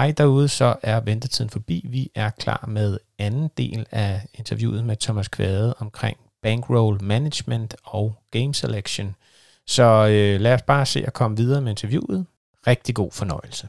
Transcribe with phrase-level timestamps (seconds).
[0.00, 1.86] hej derude, så er ventetiden forbi.
[1.88, 8.14] Vi er klar med anden del af interviewet med Thomas Kvade omkring bankroll management og
[8.30, 9.14] game selection.
[9.66, 12.26] Så øh, lad os bare se at komme videre med interviewet.
[12.66, 13.68] Rigtig god fornøjelse.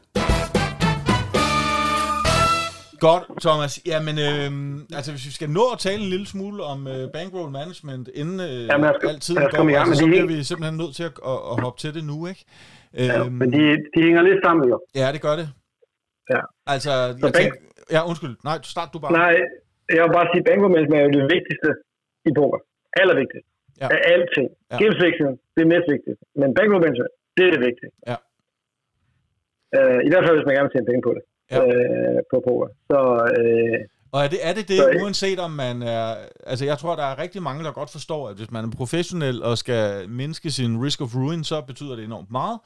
[2.99, 3.79] Godt, Thomas.
[3.85, 7.51] Jamen, øh, altså hvis vi skal nå at tale en lille smule om øh, bankroll
[7.51, 10.95] management, inden øh, Jamen, jeg skal, altid jeg går, altså, så bliver vi simpelthen nødt
[10.95, 12.45] til at, at, at hoppe til det nu, ikke?
[12.93, 13.59] ja, Øhm, men de,
[13.95, 14.79] de hænger lidt sammen jo.
[14.95, 15.49] Ja, det gør det.
[16.35, 16.41] Ja.
[16.73, 17.57] Altså, Så jeg bank- tænker,
[17.95, 18.35] ja, undskyld.
[18.49, 19.11] Nej, start du bare.
[19.23, 19.33] Nej,
[19.97, 21.69] jeg vil bare sige, banko management er jo det vigtigste
[22.29, 22.59] i poker.
[23.01, 23.47] Allervigtigst.
[23.81, 23.87] Ja.
[23.95, 24.47] Af alting.
[24.51, 24.57] Ja.
[24.71, 24.75] Ja.
[24.81, 26.19] Game selection, det er mest vigtigt.
[26.41, 27.91] Men banko management, det er det vigtige.
[28.11, 28.17] Ja.
[29.77, 31.23] Uh, I hvert fald, hvis man gerne vil tjene penge på det.
[31.53, 31.57] Ja.
[31.63, 32.69] Uh, på poker.
[32.89, 32.97] Så
[33.39, 33.77] uh,
[34.13, 36.15] Og er det er det, det uanset om man er...
[36.43, 39.43] Altså, jeg tror, der er rigtig mange, der godt forstår, at hvis man er professionel
[39.43, 42.59] og skal mindske sin risk of ruin, så betyder det enormt meget.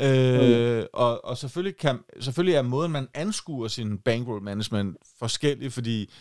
[0.00, 0.86] Øh, Mm.
[0.92, 6.12] og, og selvfølgelig, kan, selvfølgelig er måden, man anskuer sin bankroll management forskellig, fordi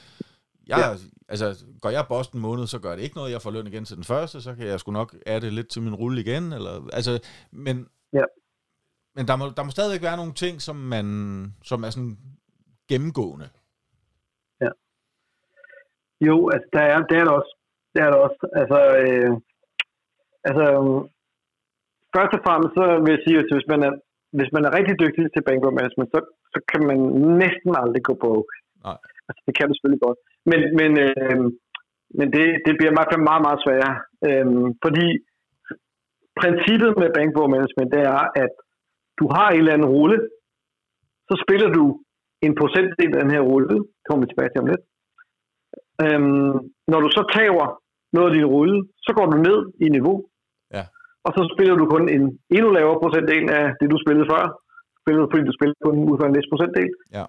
[0.68, 1.08] jeg, ja.
[1.30, 3.96] Altså, går jeg Boston måned, så gør det ikke noget, jeg får løn igen til
[3.96, 7.20] den første, så kan jeg sgu nok adde lidt til min rulle igen, eller, altså,
[7.52, 8.24] men, Ja.
[9.16, 12.18] men der, må, der må stadigvæk være nogle ting, som man, som er sådan
[12.90, 13.50] gennemgående.
[16.22, 17.54] Jo, altså der er, det er der også.
[17.94, 18.42] Det er der også.
[18.62, 19.32] Altså, øh,
[20.50, 20.66] altså
[22.16, 23.94] først og fremmest så vil jeg sige, at hvis man er,
[24.38, 26.20] hvis man er rigtig dygtig til bankroll management, så,
[26.54, 27.00] så kan man
[27.42, 28.54] næsten aldrig gå broke.
[28.88, 29.00] Nej.
[29.28, 30.20] Altså, det kan man selvfølgelig godt.
[30.52, 31.38] Men, men, øh,
[32.18, 33.96] men det, det bliver i hvert fald meget, meget sværere.
[34.28, 34.48] Øh,
[34.86, 35.08] fordi
[36.42, 38.54] princippet med bankroll management, det er, at
[39.20, 40.18] du har en eller anden rulle,
[41.30, 41.84] så spiller du
[42.46, 44.84] en procentdel af den her rulle, kommer vi tilbage til om lidt.
[46.04, 46.54] Øhm,
[46.92, 47.66] når du så tager
[48.16, 50.16] noget af din rulle, så går du ned i niveau.
[50.76, 50.84] Ja.
[51.26, 52.24] Og så spiller du kun en
[52.56, 54.44] endnu lavere procentdel af det, du spillede før.
[55.02, 56.92] Spiller du, fordi du spillede kun ud fra en vis procentdel.
[57.18, 57.26] Ja.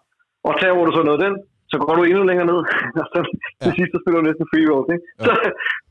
[0.49, 1.35] Og tager du så noget af den,
[1.73, 2.61] så går du endnu længere ned.
[3.01, 3.19] og så
[3.63, 3.77] til Ja.
[3.79, 4.89] sidst, så spiller du næsten free rolls.
[4.95, 5.05] Ikke?
[5.19, 5.25] Ja.
[5.27, 5.33] Så,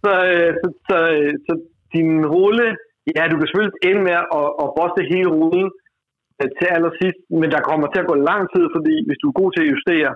[0.03, 1.53] så, øh, så, så, øh, så,
[1.95, 2.67] din rulle,
[3.15, 5.69] ja, du kan selvfølgelig ende med at, at boste hele rullen
[6.39, 9.39] øh, til allersidst, men der kommer til at gå lang tid, fordi hvis du er
[9.41, 10.11] god til at justere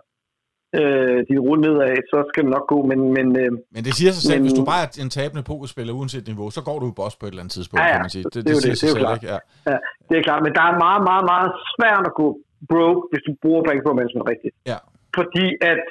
[0.80, 4.12] øh, din rulle nedad, så skal det nok gå, men, men øh, Men det siger
[4.18, 6.86] sig selv, Men- hvis du bare er en tabende pokerspiller uanset niveau, så går du
[6.90, 7.94] jo boss på et eller andet tidspunkt, Ja, ja.
[7.96, 8.24] kan man sige.
[8.26, 9.18] Det, Det det, er jo siger det, sig det selv, klart.
[9.18, 9.28] ikke?
[9.34, 9.38] Ja.
[9.72, 9.78] ja,
[10.10, 12.28] det er klart, men der er meget, meget, meget svært at gå
[12.72, 14.54] broke, hvis du bruger bankroll management rigtigt.
[14.72, 14.78] Ja.
[15.18, 15.82] Fordi at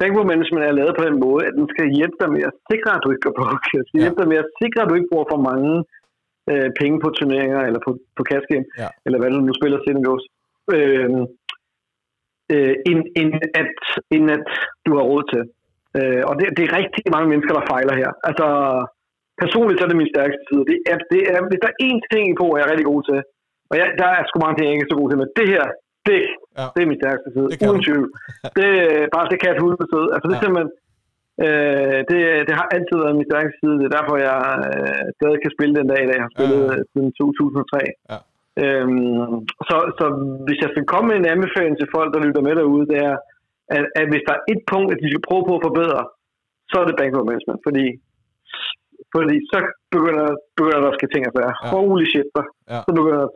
[0.00, 2.90] bankroll management er lavet på den måde, at den skal hjælpe dig med at sikre,
[2.96, 3.66] at du ikke går broke.
[3.78, 4.02] Den skal Ja.
[4.04, 5.72] hjælpe dig med at sikre, at du ikke bruger for mange
[6.52, 8.88] øh, penge på turneringer, eller på, på cash game, Ja.
[9.06, 10.24] eller hvad du nu spiller sitting goes.
[10.76, 11.08] Øh,
[12.54, 13.74] øh, end, end, at,
[14.14, 14.46] end at
[14.86, 15.42] du har råd til.
[15.98, 18.10] Øh, og det, det er rigtig mange mennesker, der fejler her.
[18.28, 18.46] Altså,
[19.42, 20.64] personligt så er det min stærkeste side.
[20.70, 23.18] Det er, det er, hvis der er én ting på, jeg er rigtig god til,
[23.70, 25.46] og jeg, der er sgu mange ting, jeg ikke er så god til, men det
[25.54, 25.64] her,
[26.08, 26.18] det,
[26.58, 26.66] Ja.
[26.74, 27.48] det er min stærkeste side.
[27.52, 28.06] Det Uden tvivl.
[28.58, 28.68] Det,
[29.14, 29.58] bare det kan jeg
[29.92, 30.08] sidde.
[30.14, 30.44] Altså, det er Ja.
[30.46, 30.70] simpelthen,
[31.44, 32.18] øh, det,
[32.48, 33.76] det har altid været min stærkeste side.
[33.80, 34.38] Det er derfor, jeg
[34.70, 36.16] øh, stadig kan spille den dag i dag.
[36.20, 36.88] Jeg har spillet Ja, ja.
[36.92, 37.80] siden 2003.
[38.12, 38.18] Ja.
[38.64, 39.34] Øhm,
[39.68, 40.04] så, så
[40.46, 43.16] hvis jeg skal komme med en anbefaling til folk, der lytter med derude, det er,
[43.76, 46.02] at, at hvis der er et punkt, at de skal prøve på at forbedre,
[46.70, 47.60] så er det bankroll management.
[47.66, 47.86] Fordi,
[49.16, 49.58] fordi så
[49.94, 50.26] begynder,
[50.58, 51.54] begynder der at ske ting og sager.
[51.64, 51.68] Ja.
[51.76, 52.80] Holy shit, så, Ja.
[52.86, 53.34] så begynder der at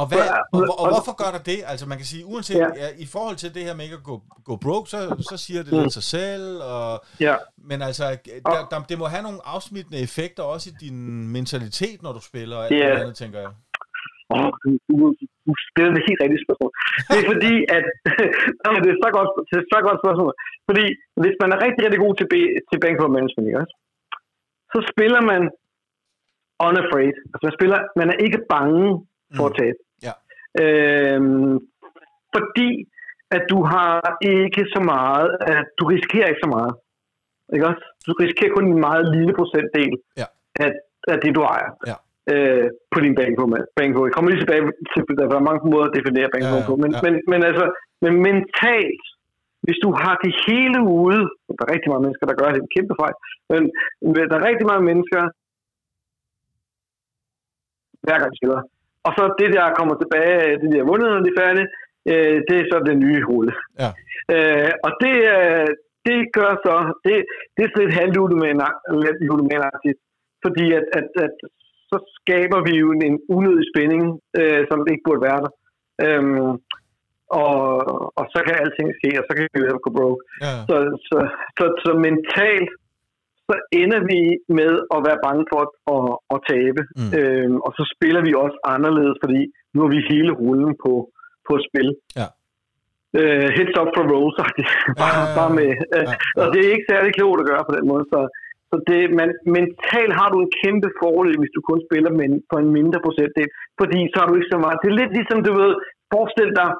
[0.00, 0.22] Og, hvad,
[0.56, 1.58] og, og, og hvorfor gør der det?
[1.72, 2.68] Altså man kan sige, uanset ja.
[2.82, 2.88] Ja.
[3.04, 4.98] I forhold til det her med ikke at gå, gå broke, så,
[5.30, 6.46] så siger det lidt sig selv.
[6.74, 6.90] Og,
[7.26, 7.34] Ja,
[7.70, 8.04] men altså,
[8.52, 10.98] der, der, det må have nogle afsmittende effekter også i din
[11.36, 13.00] mentalitet, når du spiller og alt Ja.
[13.00, 13.50] andet, tænker jeg.
[14.36, 14.96] Åh, du, du,
[15.46, 16.70] du stiller det helt rigtige spørgsmål.
[17.10, 17.84] Det er fordi, at
[18.84, 20.32] det er så godt, det er så godt spørgsmål.
[20.68, 20.84] Fordi
[21.22, 23.76] hvis man er rigtig, rigtig god til, B- til bankroll management, ikke også?
[24.74, 25.42] så spiller man
[26.68, 27.14] unafraid.
[27.32, 28.86] Altså man spiller, man er ikke bange
[29.36, 29.78] for at tabe.
[30.06, 30.14] Ja.
[30.62, 31.54] Øhm,
[32.36, 32.70] fordi
[33.36, 36.72] at du har ikke så meget, at du risikerer ikke så meget.
[37.54, 37.84] Ikke også?
[38.06, 40.26] Du risikerer kun en meget lille procentdel Ja.
[40.64, 40.70] af,
[41.12, 41.70] af det, du ejer.
[41.90, 41.96] Ja.
[42.32, 43.14] Øh, på din
[43.78, 44.04] bankbog.
[44.06, 44.62] Jeg kommer lige tilbage
[44.92, 46.74] til, der er mange måder at definere bankbog Ja, på.
[46.82, 47.00] Men, ja.
[47.04, 47.64] men, men altså,
[48.04, 49.04] men mentalt,
[49.64, 51.20] hvis du har det hele ude,
[51.56, 53.16] der er rigtig mange mennesker, der gør det, en kæmpe fejl,
[53.52, 53.62] men
[54.30, 55.22] der er rigtig mange mennesker,
[58.06, 58.60] hver gang spiller.
[59.06, 61.68] Og så det der kommer tilbage, det de har vundet, når de er færdige,
[62.10, 63.52] øh, det er så det nye rulle.
[63.82, 63.90] Ja.
[64.34, 65.68] Øh, og det, øh,
[66.08, 66.74] det gør så,
[67.04, 67.14] det,
[67.54, 69.98] det er sådan lidt halvludomanagtigt,
[70.44, 71.36] fordi at, at, at,
[71.94, 74.04] så skaber vi jo en, en unødig spænding,
[74.40, 75.52] øh, som ikke burde være der.
[76.04, 76.52] Øhm,
[77.42, 77.60] og,
[78.18, 80.22] og så kan alting ske, og så kan vi jo gå broke.
[80.44, 80.54] Ja.
[80.68, 80.76] Så,
[81.08, 81.18] så,
[81.58, 82.70] så, så mentalt,
[83.48, 84.20] så ender vi
[84.58, 85.62] med at være bange for
[85.94, 86.80] at, at, tabe.
[87.00, 87.10] Mm.
[87.18, 89.42] Øhm, og så spiller vi også anderledes, fordi
[89.74, 90.92] nu har vi hele rullen på,
[91.48, 91.88] på spil.
[92.20, 92.28] Ja.
[93.18, 94.74] øh, hits up for rolls, faktisk.
[95.00, 95.34] bare, ja, ja.
[95.38, 96.40] bare med, øh, Ja, ja.
[96.40, 98.04] Og det er ikke særlig klogt at gøre på den måde.
[98.12, 98.20] Så,
[98.74, 99.28] så det, man,
[99.58, 103.00] mentalt har du en kæmpe fordel, hvis du kun spiller med en, på en mindre
[103.06, 103.48] procentdel.
[103.80, 104.80] Fordi så har du ikke så meget.
[104.82, 105.72] Det er lidt ligesom, du ved,
[106.12, 106.70] forestil dig,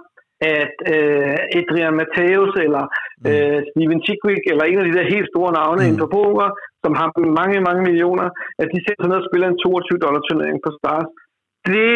[0.60, 2.84] at øh, Adrian Mateus eller
[3.22, 3.26] Mm.
[3.30, 5.86] øh, Steven Chikwick eller en af de der helt store navne Mm.
[5.86, 6.48] inden for poker,
[6.82, 7.06] som har
[7.40, 8.26] mange, mange millioner,
[8.62, 11.08] at de sætter sig ned og spiller en 22 dollar turnering på Stars.
[11.72, 11.92] Det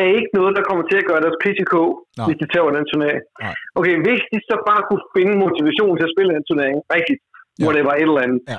[0.00, 1.74] er ikke noget, der kommer til at gøre deres PCK,
[2.18, 2.26] Nej.
[2.26, 3.22] hvis de tager den turnering.
[3.44, 3.54] Nej.
[3.78, 7.28] Okay, hvis de så bare kunne finde motivation til at spille den turnering rigtigt, Ja.
[7.58, 7.62] ja.
[7.64, 8.58] hvor det var et eller andet, Ja.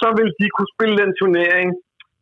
[0.00, 1.68] Så vil de kunne spille den turnering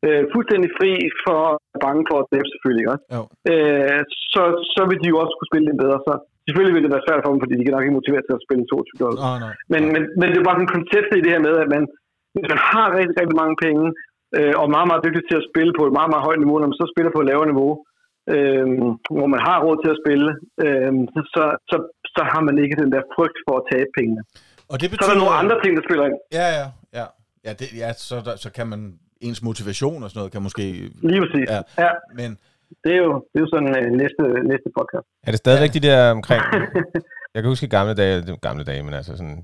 [0.07, 0.93] øh, fuldstændig fri
[1.25, 1.41] for
[1.85, 3.05] bange for at tabe selvfølgelig også.
[3.17, 3.23] Jo.
[3.51, 4.01] Øh,
[4.33, 4.43] så,
[4.75, 5.99] så vil de jo også kunne spille den bedre.
[6.07, 6.13] Så
[6.47, 8.45] selvfølgelig vil det være svært for dem, fordi de kan nok ikke motivere til at
[8.47, 9.21] spille en 22 dollar.
[9.25, 9.55] Nå, nej.
[9.73, 11.83] Men, men, men det er bare sådan konceptet i det her med, at man,
[12.35, 13.85] hvis man har rigtig, rigtig mange penge,
[14.37, 16.57] øh, og er meget, meget dygtig til at spille på et meget, meget højt niveau,
[16.59, 17.73] når man så spiller på et lavere niveau,
[18.35, 18.67] øh,
[19.17, 20.31] hvor man har råd til at spille,
[20.65, 20.93] øh,
[21.35, 21.77] så, så,
[22.15, 24.23] så har man ikke den der frygt for at tabe pengene.
[24.73, 25.13] Og det Så er betyder...
[25.13, 26.17] der nogle andre ting, der spiller ind.
[26.39, 26.67] Ja, ja,
[26.99, 27.07] ja.
[27.47, 28.81] Ja, det, ja så, der, så kan man...
[29.21, 30.63] Ens motivation og sådan noget kan måske...
[31.11, 31.47] Lige præcis.
[31.51, 31.61] Ja.
[31.79, 31.85] Ja.
[31.85, 32.29] ja Men
[32.85, 35.07] det, er jo, det er jo sådan øh, næste, næste podcast.
[35.27, 36.43] Er det stadigvæk de der omkring...
[37.35, 39.39] Jeg kan huske i gamle dage, det gamle dage, men altså sådan...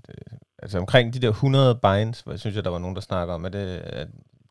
[0.62, 3.34] Altså omkring de der 100 binds, hvor jeg synes jeg, der var nogen, der snakker
[3.34, 3.66] om, at det
[3.98, 4.04] er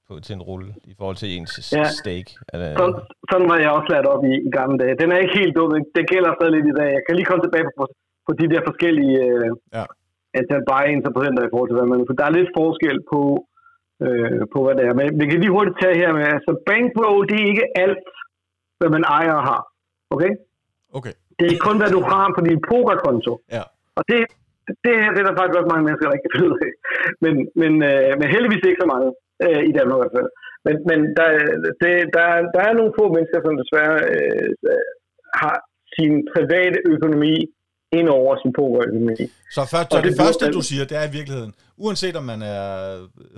[0.08, 1.84] på, til en rulle i forhold til ens Ja.
[2.02, 2.30] stake.
[2.54, 2.86] Er det, Så,
[3.32, 4.94] sådan var jeg også lært op i, i gamle dage.
[5.02, 5.70] Den er ikke helt dum.
[5.98, 6.90] Den gælder stadig lidt i dag.
[6.98, 7.84] Jeg kan lige komme tilbage på,
[8.28, 9.86] på de der forskellige øh, Ja.
[10.38, 12.08] Antal buy-ins og procenter i forhold til, hvad man...
[12.08, 13.22] For der er lidt forskel på,
[14.06, 14.94] øh, på hvad det er.
[15.00, 18.06] Men vi kan lige hurtigt tage her med, altså bankroll, det er ikke alt,
[18.80, 19.62] hvad man ejer og har.
[20.16, 20.32] Okay?
[20.98, 21.14] okay.
[21.40, 23.34] Det er kun, hvad du har på din pokerkonto.
[23.56, 23.64] Ja.
[23.98, 24.20] Og det,
[24.84, 26.72] det, det er der faktisk også mange mennesker, der ikke kan finde ud af.
[27.24, 29.10] Men, men, øh, men heldigvis ikke så mange
[29.46, 30.30] øh, i Danmark i hvert fald.
[30.66, 31.28] Men, men der,
[31.82, 34.50] det, der, der er nogle få mennesker, som desværre øh,
[35.42, 35.56] har
[35.96, 37.36] sin private økonomi
[37.92, 39.16] ind over sin pokerøkonomi.
[39.56, 41.54] Så, for, så Og det, det første, du siger, det er i virkeligheden,
[41.86, 42.64] uanset om man er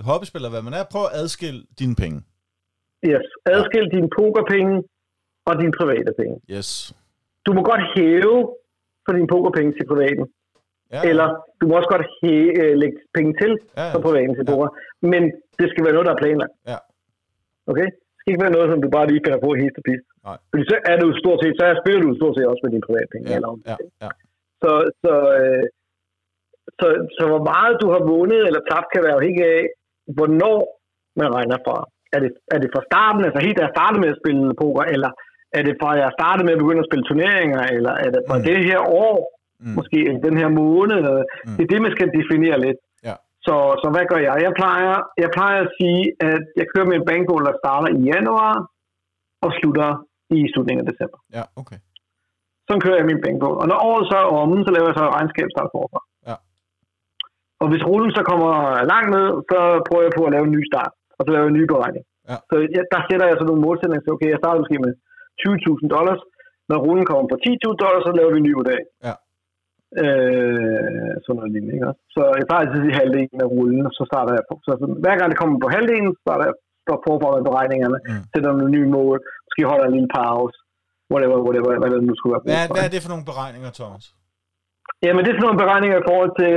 [0.08, 2.18] hobbyspiller, hvad man er, prøv at adskille dine penge.
[3.10, 3.26] Yes.
[3.56, 4.74] Adskil dine pokerpenge
[5.48, 6.34] og dine private penge.
[6.56, 6.68] Yes.
[7.46, 8.36] Du må godt hæve
[9.06, 10.24] for dine pokerpenge til privaten.
[10.94, 11.26] Ja, Eller
[11.60, 14.68] du må også godt hæ- øh, lægge penge til ja, for privaten til poker.
[15.12, 15.22] Men
[15.60, 16.54] det skal være noget, der er planlagt.
[16.72, 16.78] Ja.
[17.70, 17.88] Okay?
[18.12, 20.06] Det skal ikke være noget, som du bare lige finder på helt til pist.
[20.28, 20.38] Nej.
[20.50, 23.08] Fordi så er du stort set, så spiller du stort set også med dine private
[23.14, 23.24] penge.
[23.34, 23.38] ja,
[23.70, 24.10] ja, ja.
[24.62, 24.70] Så,
[25.02, 25.64] så, øh,
[26.78, 26.86] så,
[27.16, 29.62] så, hvor meget du har vundet eller tabt, kan være afhængig af,
[30.16, 30.58] hvornår
[31.20, 31.76] man regner fra.
[32.16, 34.84] Er det, er det fra starten, altså helt da jeg startede med at spille poker,
[34.94, 35.10] eller
[35.58, 38.36] er det fra jeg startede med at begynde at spille turneringer, eller er det fra
[38.38, 38.44] Mm.
[38.48, 39.16] det her år,
[39.64, 39.74] Mm.
[39.78, 41.00] måske eller den her måned,
[41.46, 41.54] Mm.
[41.56, 42.80] det er det, man skal definere lidt.
[43.08, 43.14] Ja.
[43.46, 44.36] Så, så hvad gør jeg?
[44.46, 44.94] Jeg plejer,
[45.24, 48.54] jeg plejer at sige, at jeg kører med en bankroll, der starter i januar
[49.44, 49.90] og slutter
[50.36, 51.18] i slutningen af december.
[51.38, 51.78] Ja, okay.
[52.66, 53.56] Sådan kører jeg min bankroll.
[53.62, 56.00] Og når året så er omme, så laver jeg så et regnskabsstart forfra.
[56.28, 56.36] Ja.
[57.62, 58.52] Og hvis rullen så kommer
[58.92, 61.52] langt ned, så prøver jeg på at lave en ny start, og så laver jeg
[61.54, 62.04] en ny beregning.
[62.30, 62.36] Ja.
[62.48, 64.92] Så jeg, der sætter jeg så nogle målsætninger, så okay, jeg starter måske med
[65.40, 66.22] 20.000 dollars.
[66.70, 68.88] Når rullen kommer på 10.000 dollars, så laver vi en ny vurdering.
[69.08, 69.14] Ja.
[70.02, 71.88] Øh, sådan noget lignende, ikke?
[71.90, 72.02] også?
[72.14, 74.54] Så jeg plejer altid i halvdelen af rullen, og så starter jeg på.
[74.66, 74.72] Så,
[75.04, 78.22] hver gang det kommer på halvdelen, så starter jeg står forfra med beregningerne, mm.
[78.32, 80.56] sætter nogle nye mål, måske holder en lille pause,
[81.12, 82.44] whatever, whatever, hvad det nu skulle være.
[82.48, 84.04] Hvad, hvad er det for nogle beregninger, Thomas?
[85.04, 86.52] Jamen, det er sådan nogle beregninger i forhold til,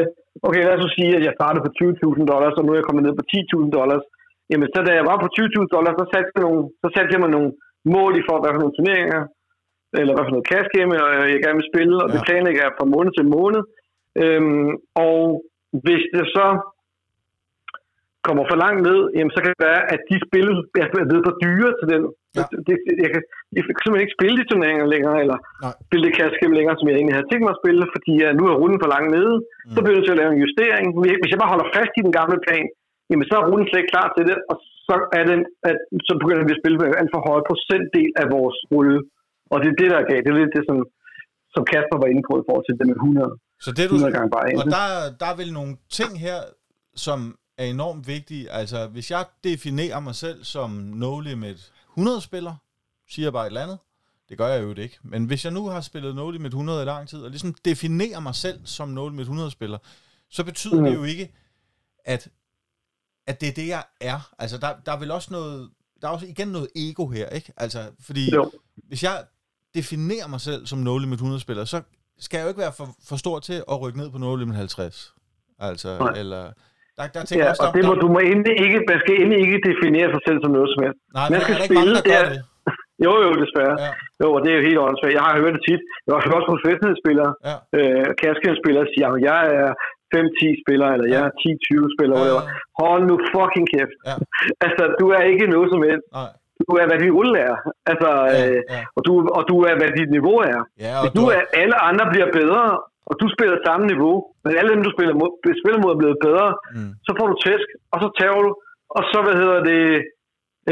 [0.48, 3.04] okay, lad os sige, at jeg startede på 20.000 dollars, og nu er jeg kommet
[3.08, 4.04] ned på 10.000 dollars.
[4.52, 7.22] Jamen, så da jeg var på 20.000 dollars, så satte, jeg nogle, så satte jeg
[7.24, 7.50] mig nogle
[7.96, 9.22] mål i for, hvad for nogle turneringer,
[10.00, 10.90] eller hvad for noget cash game,
[11.34, 12.26] jeg gerne vil spille, og det Ja.
[12.28, 13.62] planlægger jeg fra måned til måned.
[14.24, 14.70] Øhm,
[15.08, 15.22] og
[15.84, 16.48] hvis det så
[18.28, 20.48] kommer for langt ned, jamen, så kan det være, at de spil
[20.84, 22.04] er blevet for dyre til den.
[22.38, 22.44] Ja.
[22.68, 23.22] Det, jeg, kan,
[23.56, 25.74] jeg kan simpelthen ikke spille de turneringer længere, eller Nej.
[25.88, 28.56] spille det længere, som jeg egentlig havde tænkt mig at spille, fordi uh, nu er
[28.62, 29.36] runden for langt nede.
[29.42, 29.74] Mm.
[29.74, 30.86] Så bliver jeg nødt til at lave en justering.
[31.22, 32.66] Hvis jeg bare holder fast i den gamle plan,
[33.10, 34.56] jamen så er runden slet ikke klar til det, og
[34.88, 35.38] så, er det,
[35.70, 35.78] at,
[36.08, 38.98] så begynder vi at spille med en alt for høj procentdel af vores rulle.
[39.52, 40.24] Og det er det, der er galt.
[40.24, 40.78] Det er lidt det, som,
[41.56, 44.16] som Kasper var inde på i forhold til det med 100, Så det, du, 100
[44.16, 44.86] gange bare og der,
[45.22, 46.40] der er vel nogle ting her,
[47.06, 47.20] som
[47.58, 48.52] er enormt vigtige.
[48.52, 52.56] Altså, hvis jeg definerer mig selv som no limit 100-spiller,
[53.10, 53.78] siger jeg bare et eller andet.
[54.30, 54.98] Det gør jeg jo ikke.
[55.04, 58.20] Men hvis jeg nu har spillet no limit 100 i lang tid, og ligesom definerer
[58.20, 59.78] mig selv som no limit 100-spiller,
[60.30, 60.86] så betyder Mm.
[60.86, 61.34] det jo ikke,
[62.06, 62.30] at,
[63.28, 64.32] at det er det, jeg er.
[64.40, 65.70] Altså, der, der er vel også noget,
[66.02, 67.54] der er også igen noget ego her, ikke?
[67.58, 68.52] Altså, fordi Jo.
[68.76, 69.26] hvis jeg
[69.76, 71.82] definerer mig selv som no limit 100-spiller, så
[72.20, 74.56] skal jeg jo ikke være for, for stor til at rykke ned på no limit
[74.56, 75.14] 50.
[75.60, 76.12] Altså, Nej.
[76.20, 76.52] eller...
[76.98, 79.00] Der, der tænker Ja, også, og der, det må, der, du må endelig ikke, man
[79.04, 81.00] skal endelig ikke definere sig selv som noget som helst.
[81.18, 82.42] nej, man skal er der ikke mange, der spille, gør det?
[83.06, 83.76] Jo, jo, desværre.
[83.86, 83.92] Ja.
[84.22, 85.14] Jo, og det er jo helt åndssvagt.
[85.20, 85.82] Jeg har hørt det tit.
[86.06, 87.56] Jeg har også professionelle Ja.
[87.78, 89.70] øh, kaskenspillere, sige, at jeg er
[90.14, 92.42] 5-10 spillere, eller jeg er 10-20 spillere, Ja, ja.
[92.82, 93.98] Hold nu fucking kæft.
[94.10, 94.16] Ja.
[94.66, 96.08] altså, du er ikke noget som helst.
[96.20, 96.32] Nej.
[96.70, 97.56] Du er, hvad dit rulle er.
[97.92, 98.82] Altså, Ja, øh, ja.
[98.98, 100.60] og, du, og du er, hvad dit niveau er.
[100.86, 102.64] Ja, og Hvis du, er alle andre bliver bedre,
[103.10, 105.30] og du spiller samme niveau, men alle dem, du spiller mod,
[105.62, 108.52] spiller mod er blevet bedre, mm, så får du tæsk, og så tager du,
[108.98, 109.84] og så, hvad hedder det,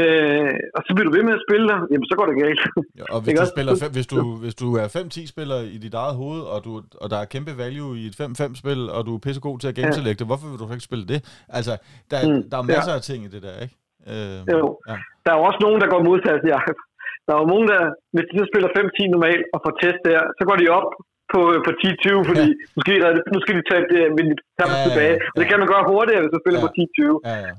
[0.02, 2.62] øh, og så bliver du ved med at spille der, jamen så går det galt.
[2.98, 5.94] ja, og hvis du, spiller fem, hvis, du, hvis du er 5-10 spiller i dit
[6.02, 6.70] eget hoved, og, du,
[7.02, 10.24] og der er kæmpe value i et 5-5-spil, og du er pissegod til at gameselecte,
[10.28, 11.20] hvorfor vil du så ikke spille det?
[11.58, 11.72] Altså,
[12.10, 13.74] der, Mm, der er masser af ting i det der, ikke?
[14.12, 14.62] Øh, Jo.
[14.90, 14.96] Ja.
[15.24, 16.78] Der er jo også nogen, der går modsat, Jacob.
[17.26, 17.80] Der er jo nogen, der,
[18.14, 20.88] hvis de så spiller 5-10 normalt og får test der, så går de op
[21.32, 22.54] på, på 10-20, fordi Ja.
[22.54, 22.74] ja.
[22.76, 25.14] nu, skal de, nu skal de tage det de tager Ja, ja, tilbage.
[25.32, 26.66] Og det kan man gøre hurtigere, hvis du spiller Ja.
[26.66, 27.14] på 10-20.
[27.28, 27.50] Ja, ja.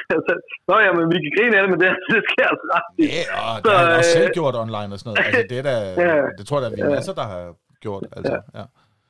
[0.16, 0.32] Altså,
[0.68, 2.86] Nå ja, men vi kan grine af det, men det, det sker altså ret.
[3.16, 5.18] Ja, og Så, det har jeg også selv øh, gjort online og sådan noget.
[5.28, 5.74] Altså, det, er da,
[6.04, 6.16] Ja.
[6.38, 6.90] det tror jeg, der er vi Ja.
[6.96, 7.42] masser, der har
[7.84, 8.02] gjort.
[8.16, 8.64] Altså, ja.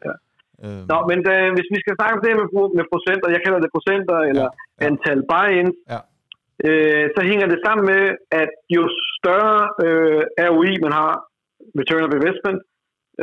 [0.06, 0.14] Ja.
[0.64, 2.46] Øhm, Nå, men øh, hvis vi skal snakke om det med,
[2.78, 4.80] med procenter, jeg kalder det procenter, eller Ja, ja, ja.
[4.80, 4.86] ja.
[4.88, 6.00] antal buy-ins, Ja.
[6.66, 8.02] øh, så hænger det sammen med,
[8.42, 8.82] at jo
[9.18, 11.12] større øh, ROI man har,
[11.80, 12.58] return of investment,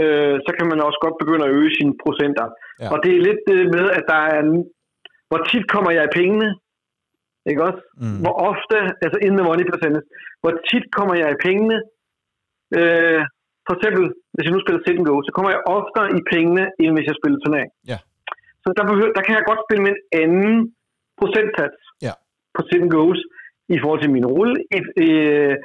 [0.01, 2.45] øh, så kan man også godt begynde at øge sine procenter.
[2.81, 2.87] Ja.
[2.93, 4.41] Og det er lidt det med, at der er,
[5.29, 6.47] hvor tit kommer jeg i pengene,
[7.49, 7.81] ikke også?
[8.03, 8.17] Mm.
[8.23, 8.75] Hvor ofte,
[9.05, 10.07] altså in the money percentage,
[10.41, 11.77] hvor tit kommer jeg i pengene,
[12.79, 13.21] øh,
[13.67, 16.63] for eksempel, hvis jeg nu spiller sit and go, så kommer jeg oftere i pengene,
[16.81, 17.71] end hvis jeg spiller turnering.
[17.91, 17.97] Ja.
[18.63, 20.55] Så der, behøver, der kan jeg godt spille med en anden
[21.19, 22.13] procentsats Ja.
[22.55, 23.19] på sit and goes,
[23.75, 24.55] i forhold til min rulle,
[25.03, 25.55] øh,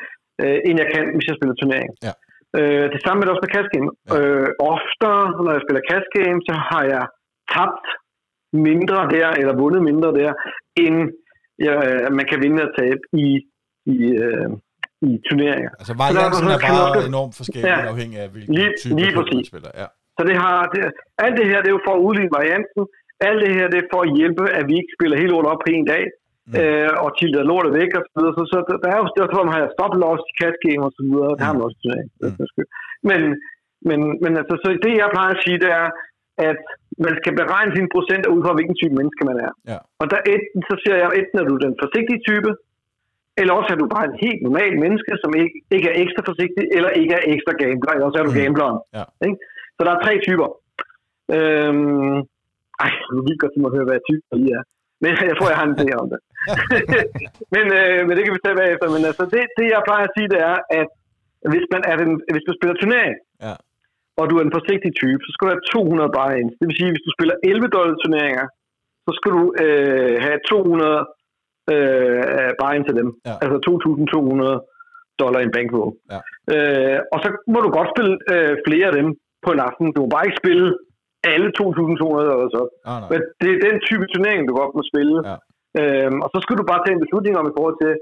[0.42, 1.90] øh, end jeg kan, hvis jeg spiller turnering.
[2.06, 2.12] Ja.
[2.58, 3.88] Øh, det samme er det også med cash game.
[3.92, 4.14] Ja.
[4.18, 7.04] Øh, oftere, når jeg spiller cash game, så har jeg
[7.54, 7.86] tabt
[8.68, 10.30] mindre der, eller vundet mindre der,
[10.84, 10.98] end
[11.66, 11.76] jeg,
[12.18, 13.26] man kan vinde og tabe i,
[13.94, 14.48] i, øh,
[15.08, 15.70] i turneringer.
[15.80, 17.78] Altså, variansen er bare også- enormt forskellig, Ja.
[17.92, 19.70] afhængig af, hvilken Lige- type lige man spiller.
[19.82, 19.86] Ja.
[20.16, 20.80] Så det har, det,
[21.24, 22.80] alt det her, det er jo for at udligne varianten.
[23.28, 25.60] Alt det her, det er for at hjælpe, at vi ikke spiller helt lort op
[25.64, 26.02] på en dag,
[26.50, 26.56] Mm.
[26.56, 26.62] mm.
[26.62, 28.34] øh, og tilter lortet væk og så videre.
[28.38, 31.02] Så, så der er jo derfor, man har stop loss i cash game og så
[31.08, 32.08] videre, og det har man også i turnering.
[32.22, 32.34] Mm.
[32.40, 32.68] Mm.
[33.08, 33.20] Men,
[33.88, 35.88] men, men altså, så det jeg plejer at sige, det er,
[36.50, 36.60] at
[37.06, 39.52] man skal beregne sine procenter ud fra, hvilken type menneske man er.
[39.72, 39.78] Ja.
[40.00, 42.50] Og der enten, så siger jeg, enten er du den forsigtige type,
[43.40, 46.64] eller også er du bare en helt normal menneske, som ikke, ikke er ekstra forsigtig,
[46.76, 48.38] eller ikke er ekstra gambler, eller også er du Mm.
[48.38, 48.42] mm.
[48.44, 48.78] gambleren.
[48.98, 49.04] Ja.
[49.26, 49.38] Ikke?
[49.76, 50.48] Så der er tre typer.
[51.36, 52.16] Øhm,
[52.84, 54.62] ej, nu vil godt til mig at høre, hvad typer I er.
[55.02, 56.20] Men jeg tror, jeg har en idé om det.
[57.54, 58.86] men, øh, men det kan vi tage bagefter.
[58.94, 60.88] Men altså, det, det, jeg plejer at sige, det er, at
[61.52, 63.14] hvis, man er den, hvis du spiller turnering,
[63.46, 63.54] Ja.
[64.20, 66.54] og du er en forsigtig type, så skal du have 200 buy-ins.
[66.58, 68.46] Det vil sige, hvis du spiller 11 dollar turneringer,
[69.06, 71.06] så skal du øh, have 200
[71.74, 73.08] øh, buy-ins til dem.
[73.28, 73.34] Ja.
[73.42, 75.92] Altså 2.200 dollar i en bankroll.
[76.14, 76.18] Ja.
[76.54, 79.08] Øh, og så må du godt spille øh, flere af dem
[79.44, 79.86] på en aften.
[79.94, 80.66] Du må bare ikke spille
[81.32, 82.62] alle 2.200 eller så.
[82.90, 83.08] Ah, nej.
[83.12, 85.16] Men det er den type turnering, du godt må spille.
[85.30, 85.36] Ja.
[85.78, 87.92] Øhm, og så skal du bare tage en beslutning om i forhold til,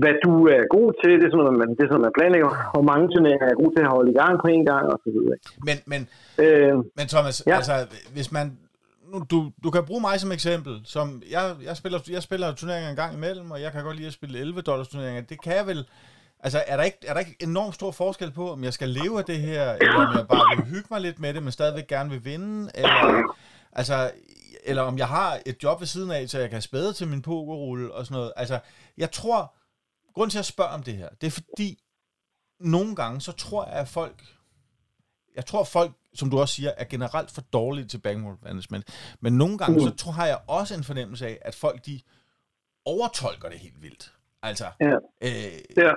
[0.00, 1.12] hvad du er god til.
[1.20, 2.50] Det er sådan noget, man, det er sådan, noget, man planlægger.
[2.74, 5.08] Hvor mange turneringer er god til at holde i gang på en gang, og så
[5.14, 5.36] videre.
[5.68, 6.00] Men, men,
[6.44, 7.36] Øh, men Thomas.
[7.46, 7.56] Ja.
[7.60, 7.74] altså,
[8.16, 8.46] hvis man...
[9.12, 10.74] Nu, du, du kan bruge mig som eksempel.
[10.84, 14.06] Som jeg, jeg, spiller, jeg spiller turneringer en gang imellem, og jeg kan godt lide
[14.12, 15.22] at spille 11 dollars turneringer.
[15.22, 15.80] Det kan jeg vel...
[16.44, 19.18] Altså, er der, ikke, er der ikke enormt stor forskel på, om jeg skal leve
[19.18, 21.86] af det her, eller om jeg bare vil hygge mig lidt med det, men stadigvæk
[21.86, 23.22] gerne vil vinde, eller,
[23.72, 24.10] altså,
[24.64, 27.22] eller om jeg har et job ved siden af, så jeg kan spæde til min
[27.22, 28.32] pokerrulle og sådan noget.
[28.36, 28.60] Altså,
[28.96, 29.54] jeg tror,
[30.14, 31.82] grund til at spørge om det her, det er fordi,
[32.60, 34.24] nogle gange, så tror jeg, at folk,
[35.34, 39.38] jeg tror folk, som du også siger, er generelt for dårlige til bankroll management, men
[39.38, 42.00] nogle gange, så tror har jeg også en fornemmelse af, at folk, de
[42.84, 44.12] overtolker det helt vildt.
[44.42, 44.94] Altså, ja.
[45.22, 45.92] øh, ja.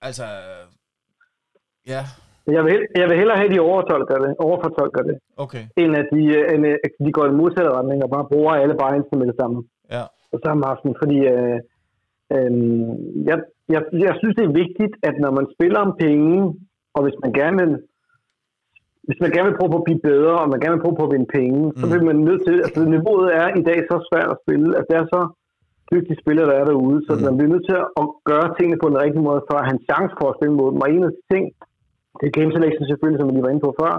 [0.00, 0.42] altså,
[1.86, 2.08] ja,
[2.46, 6.06] Jeg vil, jeg vil hellere have, at de overtolker det, overfortolker det, okay, end at
[6.14, 9.26] de, øh, end at de går i modsatte retning og bare bruger alle buy-insene med
[9.26, 9.58] det samme.
[9.90, 11.58] ja, på samme aften, fordi øh,
[12.34, 12.52] øh,
[13.30, 13.38] jeg,
[13.74, 16.36] jeg, jeg synes, det er vigtigt, at når man spiller om penge,
[16.96, 17.72] og hvis man gerne vil,
[19.06, 21.06] hvis man gerne vil prøve på at blive bedre, og man gerne vil prøve på
[21.06, 21.76] at vinde penge, mm.
[21.80, 24.84] så vil man nødt til, altså niveauet er i dag så svært at spille, at
[24.88, 25.20] det er så
[25.92, 27.22] dygtige spillere, der er derude, så mm.
[27.26, 29.86] man bliver nødt til at gøre tingene på den rigtige måde, for at have en
[29.90, 30.84] chance for at spille mod dem.
[30.84, 31.44] Og en af de ting,
[32.22, 33.92] det er game selection selvfølgelig, som vi lige var inde på før,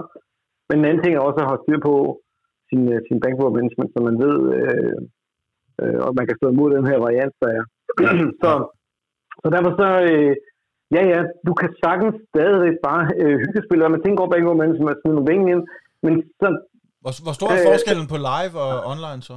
[0.68, 1.94] men en anden ting er også at have styr på
[2.68, 4.96] sin, øh, sin bankroll management, så man ved, øh,
[5.82, 7.64] øh, og man kan stå imod den her variant, der er.
[8.42, 8.50] så,
[9.42, 10.32] så derfor så, øh,
[10.96, 14.98] ja ja, du kan sagtens stadigvæk bare øh, hyggespille, og man tænker over bankroll management,
[15.00, 15.62] smide nogle penge ind,
[16.04, 16.48] men så
[17.02, 19.36] Hvor, hvor stor er Øh, forskellen på live og online så?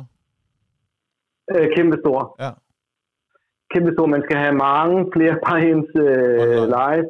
[1.53, 2.20] øh, kæmpe stor.
[2.44, 2.51] Ja.
[3.74, 4.06] kæmpe stor.
[4.15, 7.08] Man skal have mange flere buy-ins øh, live.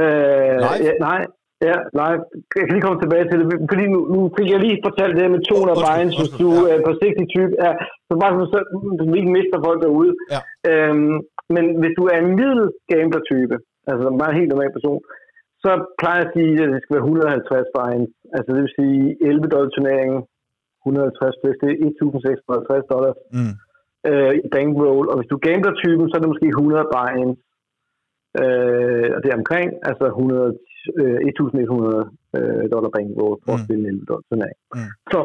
[0.00, 0.82] Øh, Live?
[0.88, 1.20] Ja, nej,
[1.68, 2.20] ja, live.
[2.56, 5.22] Jeg kan lige komme tilbage til det, fordi nu, nu fik jeg lige fortalt det
[5.24, 6.72] her med 200 Undskyld, buy-ins, hvis undskyld, du ja.
[6.74, 7.52] er på 60 type.
[7.64, 7.72] Ja,
[8.06, 8.58] så bare så,
[8.98, 10.12] så vi ikke mister folk derude.
[10.34, 10.40] Ja.
[10.70, 11.14] Øhm,
[11.54, 13.56] men hvis du er en middel gambler-type,
[13.90, 15.00] altså bare en helt normal person,
[15.64, 15.70] så
[16.00, 18.12] plejer jeg at sige, at det skal være 150 buy-ins.
[18.36, 20.20] Altså det vil sige 11 dollar turneringen,
[20.86, 23.54] 150 plus, det er 1650 dollars Mm.
[24.08, 27.38] øh, i bankroll, og hvis du gambler typen, så er det måske 100 buy-ins,
[28.42, 30.58] øh, og det er omkring, altså 100,
[31.00, 33.64] øh, 1100 øh, dollar bankroll for at Mm.
[33.66, 34.58] spille en 11 dollar turnering.
[34.76, 34.90] Mm.
[35.12, 35.18] Så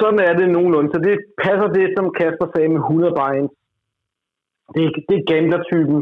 [0.00, 0.90] sådan er det nogenlunde.
[0.94, 1.14] Så det
[1.44, 3.52] passer det, som Kasper sagde med 100 buy-ins.
[4.74, 5.98] Det, er- det er gambler-typen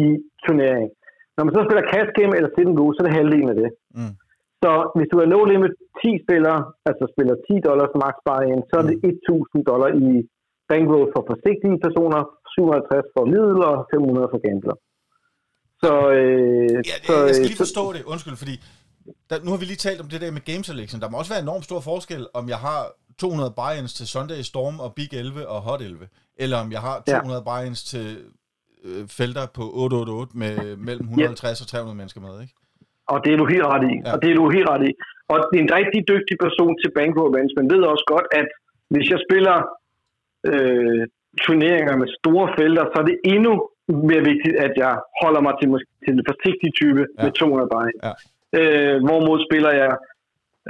[0.00, 0.04] i
[0.44, 0.88] turnering.
[1.36, 3.58] Når man så spiller cash game eller sit and go, så er det halvdelen af
[3.62, 3.70] det.
[3.98, 4.14] Mm.
[4.62, 6.58] Så hvis du er no limit 10 spillere,
[6.90, 10.08] altså spiller 10 dollars max buy-in, så er det 1000 dollar i
[10.70, 12.20] bankroll for forsigtige personer,
[12.54, 14.76] 750 for middel og 500 for gambler.
[15.84, 18.54] Så, øh, Ja, så, jeg skal lige så- forstå det, undskyld, fordi
[19.30, 20.98] der, nu har vi lige talt om det der med game selection.
[21.02, 22.80] Der må også være enormt stor forskel, om jeg har
[23.20, 26.08] 200 buy-ins til Sunday Storm og Big 11 og Hot 11,
[26.44, 27.12] eller om jeg har Ja.
[27.18, 28.06] 200 buy-ins til
[28.86, 30.54] øh, felter på 888 med
[30.88, 32.54] mellem 150 og 300 mennesker med, ikke?
[33.12, 33.94] Og det er du helt ret i.
[33.96, 34.00] Ja.
[34.06, 34.12] Ja.
[34.14, 34.92] Og det er du helt ret i.
[35.32, 38.48] Og en rigtig dygtig person til bankroll management ved også godt, at
[38.92, 39.56] hvis jeg spiller
[40.50, 41.02] øh,
[41.44, 43.52] turneringer med store felter, så er det endnu
[44.10, 47.22] mere vigtigt, at jeg holder mig til, måske- til den forsigtige type Ja.
[47.24, 47.88] med 200 buy.
[48.06, 48.12] Ja.
[48.58, 49.92] Øh, hvorimod spiller jeg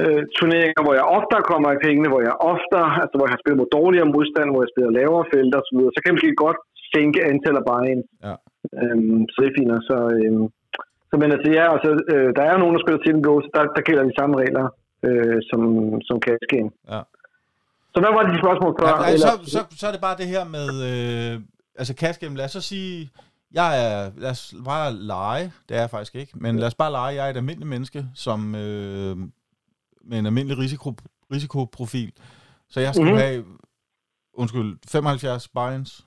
[0.00, 3.42] øh, turneringer, hvor jeg ofte kommer i pengene, hvor jeg ofte, altså hvor jeg har
[3.42, 6.58] spillet mod dårligere modstand, hvor jeg spiller lavere felter osv., så kan jeg måske godt
[6.92, 7.86] sænke antallet af buy
[8.28, 8.34] Ja.
[8.80, 9.72] Øhm, så det er fint.
[9.90, 10.44] Så, øhm,
[11.08, 13.62] så men altså, ja, altså, øh, der er nogen, der spiller til go, så der,
[13.76, 14.64] der gælder de samme regler,
[15.06, 15.60] øh, som,
[16.08, 16.70] som cash game.
[16.92, 17.00] Ja.
[17.94, 18.86] Så hvad var det de spørgsmål før?
[18.88, 21.32] Ja, nej, Eller- så, så, så er det bare det her med, øh,
[21.74, 23.10] altså game, lad os så sige,
[23.52, 26.90] jeg er, lad os bare lege, det er jeg faktisk ikke, men lad os bare
[26.90, 29.16] lege, jeg er et almindeligt menneske, som øh,
[30.04, 30.94] med en almindelig risiko,
[31.32, 32.12] risikoprofil,
[32.68, 33.18] så jeg skal mm-hmm.
[33.18, 33.44] have,
[34.34, 36.06] undskyld, 75 buy-ins,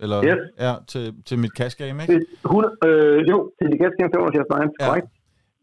[0.00, 0.38] eller Yes.
[0.58, 2.14] ja, til, til mit cash game, ikke?
[2.14, 4.84] Det- 100, øh, jo, til de cash game 75 buy-ins, Ja.
[4.84, 4.90] ja.
[4.90, 5.06] korrekt.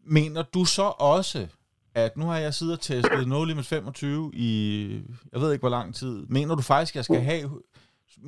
[0.04, 1.46] Mener du så også,
[1.94, 5.68] at nu har jeg siddet og testet No Limit 25 i, jeg ved ikke hvor
[5.68, 7.50] lang tid, mener du faktisk, jeg skal have,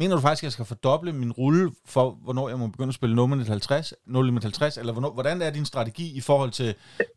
[0.01, 3.17] mener du faktisk, jeg skal fordoble min rulle for, hvornår jeg må begynde at spille
[3.17, 6.71] No Limit 50, No Limit 50, eller hvornår, hvordan er din strategi i forhold til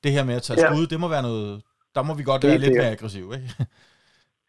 [0.04, 0.68] det her med at tage Ja.
[0.74, 0.88] skud?
[0.88, 1.62] Det må være noget,
[1.96, 3.50] der må vi godt være lidt mere aggressiv, ikke?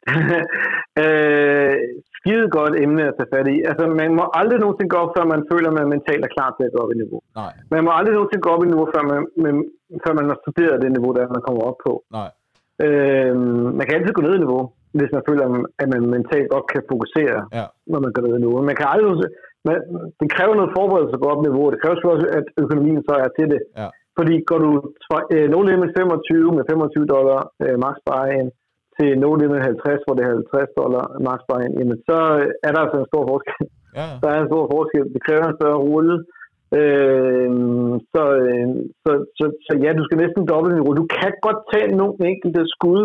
[1.03, 1.75] øh,
[2.19, 3.57] skide godt emne at tage fat i.
[3.71, 6.51] Altså, man må aldrig nogensinde gå op, før man føler, at man mentalt er klar
[6.57, 7.21] til at gå op i niveau.
[7.41, 9.55] Nej, Man må aldrig nogensinde gå op i niveau, før man, man,
[10.05, 11.93] før man har studeret det niveau, der man kommer op på.
[12.19, 12.31] nej,
[12.87, 13.37] Øh,
[13.79, 14.63] man kan altid gå ned i niveau,
[14.98, 15.44] hvis man føler,
[15.83, 18.57] at man mentalt godt kan fokusere, ja, når man i niveau.
[18.70, 19.14] Man kan aldrig,
[19.66, 19.76] man,
[20.20, 21.66] det kræver noget forberedelse gå op niveau.
[21.72, 23.62] Det kræver også, at økonomien så er til det.
[23.81, 24.70] ja, Fordi går du
[25.35, 28.33] øh, no limit 25 med 25 dollar øh, max buy
[28.96, 32.70] til no limit 50, hvor det er 50 dollar max buy jamen så øh, er
[32.72, 33.66] der altså en stor forskel.
[33.98, 34.07] ja.
[34.22, 35.07] Der er en stor forskel.
[35.14, 36.16] Det kræver en større rulle.
[36.81, 37.50] Øh,
[38.12, 38.68] så, øh,
[39.02, 40.92] så, så, så, ja, du skal næsten dobbelt niveau.
[41.00, 43.02] Du kan godt tage nogle enkelte skud,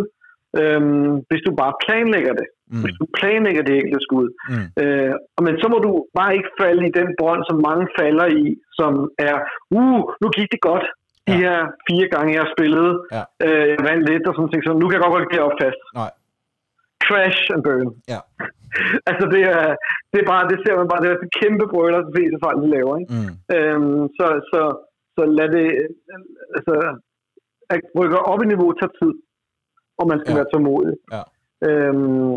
[0.62, 0.82] øh,
[1.30, 2.48] hvis du bare planlægger det.
[2.72, 4.28] Mm, Hvis du planlægger det enkelte skud.
[4.52, 5.14] mm, Øh,
[5.46, 8.44] men så må du bare ikke falde i den brønd, som mange falder i,
[8.80, 8.92] som
[9.30, 9.36] er,
[9.80, 10.86] uh, nu gik det godt.
[11.28, 11.38] De Ja.
[11.44, 11.58] her
[11.90, 13.24] fire gange, jeg har spillet, Ja.
[13.46, 15.82] øh, jeg vandt lidt og sådan ting, så nu kan jeg godt gå op fast.
[16.02, 16.12] nej,
[17.06, 17.90] Crash and burn.
[18.14, 18.20] ja,
[19.10, 19.66] Altså det er,
[20.12, 22.58] det er bare, det ser man bare, det er et kæmpe brøler, de fleste fejl,
[22.64, 23.12] de laver, ikke?
[23.16, 24.62] mm, Øhm, så, så,
[25.16, 25.68] så lad det,
[26.58, 26.74] altså,
[27.74, 29.14] at rykke op i niveau tager tid,
[30.00, 30.38] og man skal Ja.
[30.38, 30.40] ja.
[30.42, 30.96] være tålmodig.
[31.16, 31.22] Ja.
[31.68, 32.34] Øhm,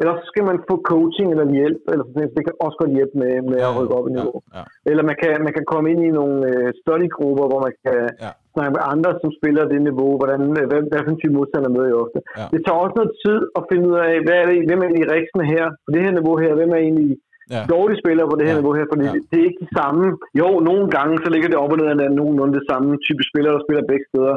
[0.00, 2.36] ellers skal man få coaching eller hjælp, eller sådan noget.
[2.36, 4.38] Det kan også godt hjælpe med, med at rykke op i ja, niveau.
[4.56, 7.98] ja, Eller man kan, man kan komme ind i nogle øh, studygrupper, hvor man kan
[8.22, 8.26] Ja.
[8.26, 8.30] ja.
[8.54, 11.70] snakke med andre, som spiller det niveau, hvordan, øh, hvad, hvad for en type modstander
[11.74, 12.18] møder I ofte.
[12.40, 12.46] Ja.
[12.54, 15.10] Det tager også noget tid at finde ud af, hvad er det, hvem er egentlig
[15.16, 17.10] riksene her, på det her niveau her, hvem er egentlig
[17.54, 18.60] ja, dårlige spillere på det her Ja.
[18.60, 19.12] niveau her, fordi Ja.
[19.16, 19.20] ja.
[19.30, 20.04] det er ikke de samme.
[20.40, 23.54] Jo, nogle gange så ligger det op og ned af nogenlunde det samme type spillere,
[23.56, 24.36] der spiller begge steder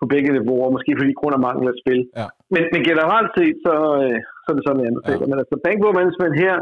[0.00, 2.00] på begge niveauer, måske fordi grund af mangel af spil.
[2.20, 2.26] Ja.
[2.54, 5.26] Men, men generelt set, så, øh, så er det sådan, jeg anbefaler.
[5.26, 5.30] Ja.
[5.30, 6.54] Men altså, bankroll management her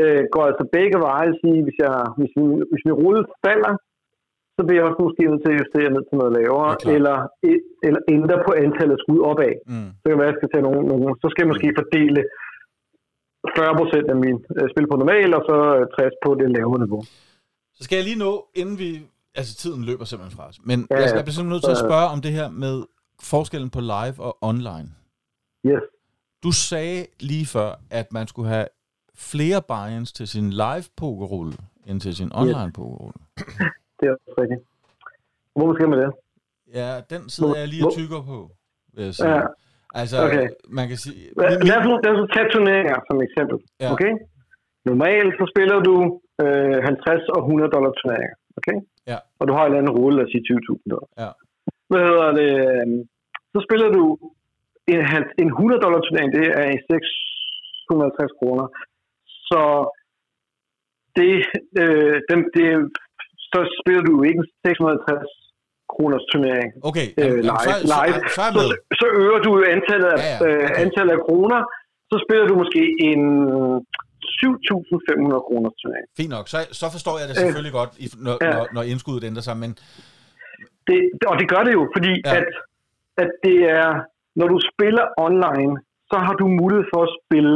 [0.00, 1.30] øh, går altså begge veje.
[1.42, 3.74] Sige, hvis, jeg, hvis, min, hvis min rulle falder,
[4.56, 7.16] så bliver jeg også måske nødt til at justere ned til noget lavere, er eller,
[7.86, 9.54] eller ændre på antallet af skud opad.
[9.72, 11.76] mm, Så kan det være, at jeg skal tage nogle, nogle så skal jeg måske
[11.80, 12.20] fordele
[13.56, 17.02] 40% af min øh, spil på normal, og så øh, 60 på det lavere niveau.
[17.76, 18.88] Så skal jeg lige nå, inden vi...
[19.34, 20.58] Altså, tiden løber simpelthen fra os.
[20.64, 22.84] Men Ja, jeg, jeg bliver simpelthen nødt til at spørge om det her med
[23.22, 24.88] forskellen på live og online.
[25.66, 25.82] Yes.
[26.42, 28.66] Du sagde lige før, at man skulle have
[29.16, 31.52] flere buy-ins til sin live pokerrulle,
[31.86, 33.20] end til sin online pokerrulle.
[33.98, 34.60] Det er også rigtigt.
[35.56, 36.10] Hvor skal man det?
[36.80, 38.38] Ja, den sidder jeg lige og tykker på,
[38.94, 39.28] vil jeg sige.
[39.34, 39.40] Ja.
[40.00, 40.46] Altså, Okay.
[40.78, 41.20] man kan sige...
[41.36, 43.56] Lad os lad os tage turneringer som eksempel.
[43.80, 43.88] Ja.
[43.94, 44.12] Okay?
[44.90, 45.94] Normalt så spiller du
[46.42, 48.36] øh, 50 og 100 dollar turneringer.
[48.58, 48.76] Okay?
[49.12, 49.18] Ja.
[49.38, 51.08] Og du har en eller anden rulle, lad os sige 20.000 dollar.
[51.24, 51.30] Ja.
[51.90, 52.50] Hvad hedder det?
[52.64, 52.98] øhm,
[53.54, 54.02] Så spiller du
[54.92, 55.00] en,
[55.42, 58.66] en 100 dollar turnering, det er i 650 kroner.
[59.48, 59.60] Så
[61.18, 61.30] det,
[61.82, 62.66] øh, dem, det,
[63.52, 65.30] så spiller du ikke en 650
[65.92, 67.62] kroners turnering Okay, øh, jamen, live.
[67.66, 68.16] så, så, live.
[68.36, 70.38] så, så Så, så øger du antallet af, ja, ja.
[70.40, 70.64] okay.
[70.64, 71.60] Øh, antallet af kroner.
[72.10, 73.22] Så spiller du måske en
[74.40, 76.06] 7.500 kroners turnering.
[76.20, 76.46] Fint nok.
[76.52, 78.50] Så, så forstår jeg det selvfølgelig godt, i, når, Ja.
[78.56, 79.70] når, når indskuddet ændrer sig, men
[80.88, 80.98] Det,
[81.30, 82.22] og det gør det jo, fordi Ja.
[82.34, 82.36] ja.
[82.40, 82.48] at,
[83.22, 83.90] at det er,
[84.40, 85.72] når du spiller online,
[86.10, 87.54] så har du mulighed for at spille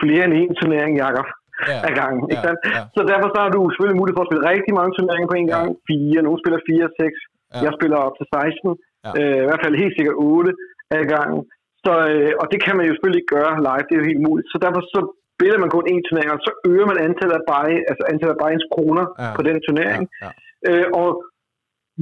[0.00, 1.26] flere end en turnering, Jakob,
[1.70, 2.22] ja, ad gangen.
[2.24, 2.60] ja, Ikke sandt?
[2.76, 2.82] ja.
[2.96, 5.48] Så derfor så har du selvfølgelig mulighed for at spille rigtig mange turneringer på en
[5.54, 5.66] gang.
[5.88, 7.18] Fire, nogle spiller fire, seks.
[7.54, 7.58] Ja.
[7.66, 8.74] Jeg spiller op til 16.
[9.06, 9.10] Ja.
[9.18, 10.50] Øh, I hvert fald helt sikkert 8
[10.96, 11.40] ad gangen.
[11.84, 14.24] Så, øh, og det kan man jo selvfølgelig ikke gøre live, det er jo helt
[14.28, 14.46] muligt.
[14.52, 15.00] Så derfor så
[15.34, 18.66] spiller man kun én turnering, så øger man antallet af buy, altså antallet af buy-ins
[18.74, 19.30] kroner Ja.
[19.38, 20.02] på den turnering.
[20.08, 20.30] Ja, ja.
[20.70, 21.08] Øh, og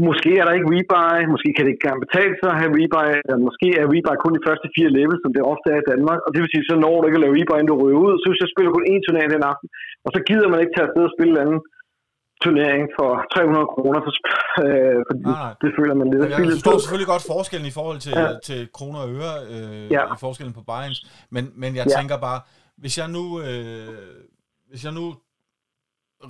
[0.07, 3.09] måske er der ikke rebuy, måske kan det ikke engang betale sig at have rebuy,
[3.27, 6.21] eller måske er rebuy kun de første fire levels, som det ofte er i Danmark,
[6.25, 8.13] og det vil sige, så når du ikke at lave rebuy, inden du ryger ud,
[8.21, 9.69] så hvis jeg spiller kun én turnering den aften,
[10.05, 11.61] og så gider man ikke tage afsted og spille en anden
[12.45, 14.13] turnering for 300 kroner, for,
[14.65, 15.53] øh, fordi Nej, nej.
[15.63, 16.81] det føler man lidt Jeg forstår tid.
[16.85, 18.13] selvfølgelig godt forskellen i forhold til.
[18.21, 18.27] Ja.
[18.49, 20.03] til kroner og øre, øh, Ja.
[20.15, 20.87] i forskellen på buy
[21.35, 21.93] men, men jeg Ja.
[21.99, 22.39] tænker bare,
[22.77, 24.25] hvis jeg nu, øh,
[24.69, 25.17] hvis jeg nu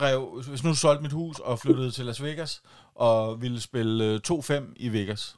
[0.00, 2.62] rev, hvis nu solgte mit hus og flyttede til Las Vegas,
[2.94, 5.36] og ville spille øh, 2-5 i Vegas,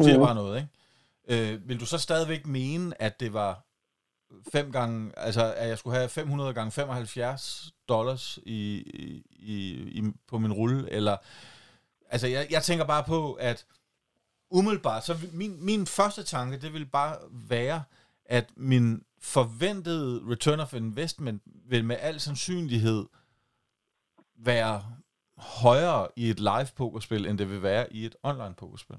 [0.00, 0.26] siger Mhm.
[0.26, 0.56] bare noget,
[1.28, 1.52] ikke?
[1.54, 3.62] Øh, vil du så stadigvæk mene, at det var
[4.52, 8.76] fem gange, altså at jeg skulle have 500 gange 75 dollars i,
[9.30, 11.16] i, i, på min rulle, eller,
[12.10, 13.66] altså jeg, jeg tænker bare på, at
[14.50, 17.82] umiddelbart, så min, min første tanke, det vil bare være,
[18.24, 23.04] at min forventede return of investment vil med al sandsynlighed
[24.50, 24.74] være
[25.62, 28.96] højere i et live pokerspil, end det vil være i et online pokerspil.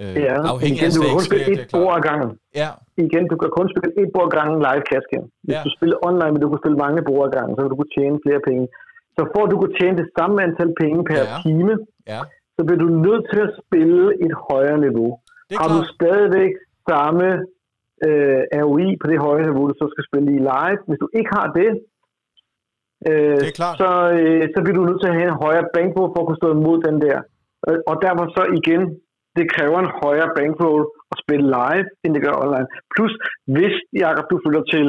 [0.00, 2.30] Øh, Ja, afhængig igen, af du kan kun spille et bord ad gangen.
[2.62, 2.70] Ja,
[3.04, 5.28] Igen, du kan kun spille et bord ad gangen live cash game.
[5.46, 5.62] Hvis Ja.
[5.66, 7.94] du spiller online, men du kan spille mange bord ad gangen, så vil du kunne
[7.98, 8.64] tjene flere penge.
[9.16, 11.36] Så for at du kunne tjene det samme antal penge per Ja.
[11.46, 11.72] time,
[12.12, 12.20] ja,
[12.56, 15.10] så bliver du nødt til at spille et højere niveau.
[15.62, 15.90] Har du klart.
[15.96, 16.52] stadigvæk
[16.90, 17.26] samme
[18.06, 21.30] øh, ROI på det høje niveau, du så skal spille i live, hvis du ikke
[21.38, 21.70] har det,
[23.10, 26.20] øh, Det så, øh, så bliver du nødt til at have en højere bankroll for
[26.20, 27.18] at kunne stå imod den der.
[27.68, 28.82] Øh, Og derfor så igen,
[29.36, 30.82] det kræver en højere bankroll
[31.12, 32.68] at spille live, end det gør online.
[32.94, 33.12] Plus,
[33.54, 34.86] hvis, Jacob, du flytter til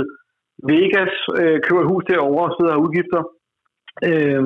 [0.72, 3.22] Vegas, øh, køber et hus derovre og sidder og har udgifter,
[4.10, 4.44] øh,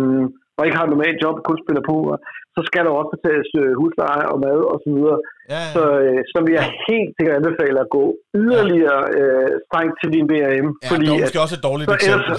[0.62, 1.96] og ikke har et normalt job, kun spiller på,
[2.56, 5.18] så skal der også betales øh, husleje og mad og så videre.
[5.54, 6.00] Ja, Så, ja.
[6.04, 8.04] øh, så vil jeg helt sikkert anbefale at gå
[8.44, 10.68] yderligere øh, strengt til din BRM.
[10.84, 12.34] ja fordi det er måske også et dårligt så eksempel.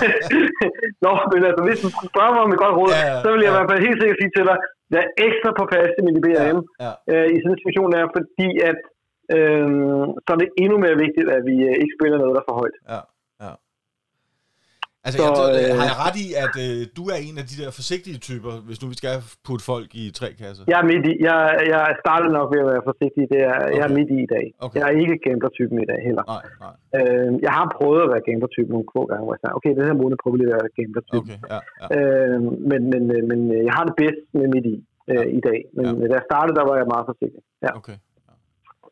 [1.04, 3.28] Nå, men altså, hvis du skulle spørge mig om et godt råd, Ja, ja, så
[3.32, 3.54] vil jeg ja.
[3.54, 4.58] i hvert fald helt sikkert sige til dig,
[4.94, 6.92] vær ekstra på fast i min BRM ja.
[7.12, 8.78] øh, i sådan en situation der, fordi at
[9.36, 9.68] øh,
[10.24, 12.56] så er det endnu mere vigtigt, at vi øh, ikke spiller noget, der er for
[12.62, 12.76] højt.
[12.80, 13.02] Ja, ja.
[15.04, 17.44] Altså, Så, jeg, tror, øh, har jeg ret i, at øh, du er en af
[17.50, 19.14] de der forsigtige typer, hvis nu vi skal
[19.46, 20.62] putte folk i tre kasser?
[20.72, 21.12] Jeg er midt i.
[21.28, 21.38] Jeg,
[21.74, 23.22] jeg startede nok ved at være forsigtig.
[23.34, 23.98] Det er, Jeg er Okay.
[23.98, 24.46] midt i i dag.
[24.66, 24.76] Okay.
[24.80, 26.24] Jeg er ikke gambler-typen i dag heller.
[26.34, 26.74] Nej, nej.
[26.98, 29.84] Øh, jeg har prøvet at være gambler-typen nogle få gange, hvor jeg sagde, okay, den
[29.90, 31.32] her måned prøver lige at være gambler-typen.
[31.36, 31.86] Okay, ja, ja.
[31.96, 32.36] Øh,
[32.70, 34.76] men, men, øh, men jeg har det bedst med midt i
[35.12, 35.60] øh, i dag.
[35.76, 35.92] Men Ja.
[36.02, 36.06] ja.
[36.10, 37.42] da jeg startede, der var jeg meget forsigtig.
[37.66, 37.70] Ja.
[37.80, 37.96] Okay.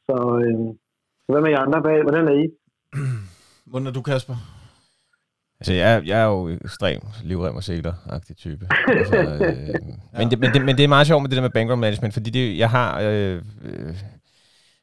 [0.07, 0.57] Så, øh,
[1.31, 1.79] hvad med jer andre?
[2.07, 2.47] Hvordan er I?
[3.71, 4.37] Hvordan er du, Kasper?
[5.61, 8.69] Altså, jeg, jeg er jo ekstrem livrem og seler-agtig type.
[8.89, 9.75] Altså, øh,
[10.19, 12.15] men, det, men, det, men det er meget sjovt med det der med bankroll management,
[12.15, 13.01] fordi det, jeg har...
[13.01, 13.95] Øh, øh,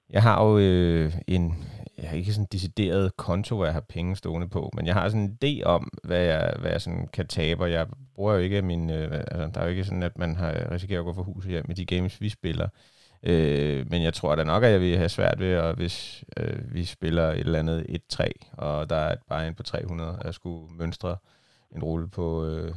[0.09, 1.65] jeg har jo øh, en,
[1.97, 4.93] jeg har ikke sådan en decideret konto, hvor jeg har penge stående på, men jeg
[4.93, 8.33] har sådan en idé om, hvad jeg, hvad jeg sådan kan tabe, og jeg bruger
[8.33, 11.05] jo ikke min, øh, altså, der er jo ikke sådan, at man har risikerer at
[11.05, 12.67] gå for huset hjem med de games, vi spiller.
[13.25, 16.73] Øh, men jeg tror da nok, at jeg vil have svært ved, at hvis øh,
[16.73, 20.33] vi spiller et eller andet 1-3, og der er et bare på 300, at jeg
[20.33, 21.17] skulle mønstre
[21.75, 22.73] en rulle på, øh,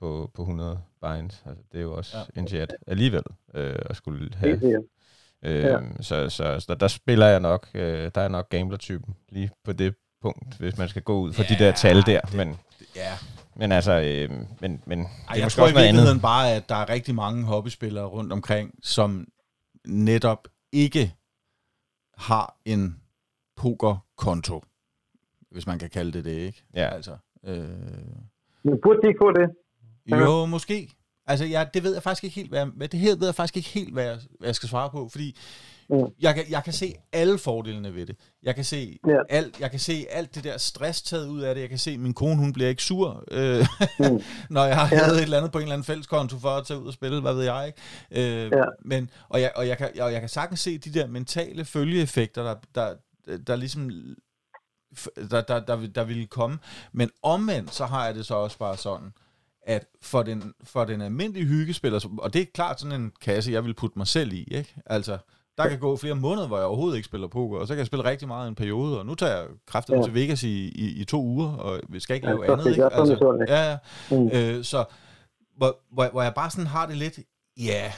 [0.00, 1.42] på, på 100 binds.
[1.46, 2.22] Altså, det er jo også Ja.
[2.36, 2.40] ja.
[2.40, 3.22] en chat alligevel,
[3.54, 4.82] øh, at skulle have sikkert.
[5.42, 5.78] Øh, Ja.
[6.00, 9.94] så, så, så der, spiller jeg nok, øh, der er nok gambler-typen lige på det
[10.22, 12.20] punkt, hvis man skal gå ud fra ja, de der tal der.
[12.20, 12.58] det- Men,
[12.96, 13.12] Ja.
[13.56, 14.30] men altså, øh,
[14.60, 16.22] men, men Ej, det er jeg måske tror i også noget virkeligheden andet.
[16.22, 19.26] bare, at der er rigtig mange hobbyspillere rundt omkring, som
[19.88, 21.14] netop ikke
[22.14, 23.00] har en
[23.56, 24.62] pokerkonto,
[25.50, 26.64] hvis man kan kalde det det, ikke?
[26.74, 26.88] Ja.
[26.88, 27.58] Altså, øh,
[28.62, 29.48] Men burde de ikke få det?
[30.06, 30.90] Jo, måske.
[31.26, 33.56] Altså, ja, det ved jeg faktisk ikke helt, hvad jeg, det her ved jeg faktisk
[33.56, 35.36] ikke helt, hvad jeg, hvad jeg skal svare på, fordi
[35.90, 36.06] mm.
[36.20, 38.16] jeg, kan, jeg kan se alle fordelene ved det.
[38.42, 39.18] Jeg kan se ja.
[39.28, 41.60] alt, jeg kan se alt det der stress taget ud af det.
[41.60, 43.66] Jeg kan se, at min kone, hun bliver ikke sur, øh,
[43.98, 44.20] mm.
[44.54, 45.06] når jeg har ja.
[45.06, 47.34] et eller andet på en eller anden fælleskonto for at tage ud og spille, hvad
[47.34, 47.80] ved jeg ikke.
[48.10, 48.64] Øh, ja.
[48.84, 52.42] men, og, jeg, og, jeg kan, og jeg kan sagtens se de der mentale følgeeffekter,
[52.42, 53.90] der, der, der ligesom
[55.30, 56.58] der, der, der, der ville komme.
[56.92, 59.12] Men omvendt, så har jeg det så også bare sådan,
[59.62, 63.64] at for den, for den almindelige hyggespiller, og det er klart sådan en kasse, jeg
[63.64, 64.74] vil putte mig selv i, ikke?
[64.86, 65.18] Altså,
[65.58, 67.86] der kan gå flere måneder, hvor jeg overhovedet ikke spiller poker, og så kan jeg
[67.86, 70.02] spille rigtig meget i en periode, og nu tager jeg kræfter ja.
[70.02, 72.84] til Vegas i, i, i to uger, og vi skal ikke lave ja, andet, ikke?
[72.84, 73.78] Altså, ja, ja.
[74.10, 74.30] Mm.
[74.32, 74.84] Øh, så
[75.56, 77.18] hvor, hvor, hvor jeg bare sådan har det lidt,
[77.56, 77.92] ja,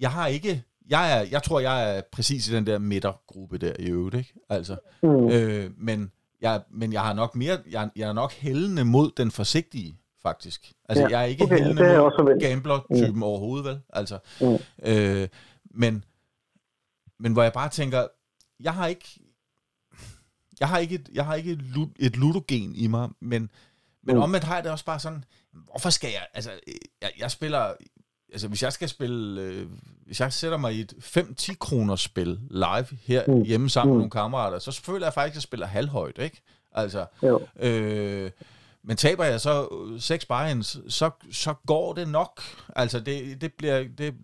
[0.00, 3.72] jeg har ikke, jeg, er, jeg tror, jeg er præcis i den der midtergruppe der
[3.78, 4.34] i øvrigt, ikke?
[4.48, 5.28] Altså, mm.
[5.28, 9.30] øh, men, jeg, men jeg har nok mere, jeg, jeg er nok hældende mod den
[9.30, 10.72] forsigtige, faktisk.
[10.88, 13.22] Altså, ja, jeg er ikke okay, hældende mod gambler-typen mm.
[13.22, 13.80] overhovedet, vel?
[13.92, 14.58] Altså, mm.
[14.82, 15.28] øh,
[15.70, 16.04] men,
[17.20, 18.06] men hvor jeg bare tænker,
[18.60, 19.20] jeg har ikke,
[20.60, 23.50] jeg har ikke et, jeg har ikke et, et ludogen i mig, men,
[24.02, 24.22] men mm.
[24.22, 26.50] omvendt har jeg det også bare sådan, hvorfor skal jeg, altså,
[27.02, 27.74] jeg, jeg spiller,
[28.32, 29.66] altså hvis jeg skal spille, øh,
[30.06, 33.42] hvis jeg sætter mig i et 5-10 kroner spil live her mm.
[33.42, 33.96] hjemme sammen mm.
[33.96, 36.42] med nogle kammerater, så føler jeg faktisk, at jeg spiller halvhøjt, ikke?
[36.72, 37.46] Altså, jo.
[37.60, 38.30] øh,
[38.84, 42.42] men taber jeg så seks buy så, så går det nok.
[42.76, 43.84] Altså, det, det bliver...
[43.98, 44.14] Det,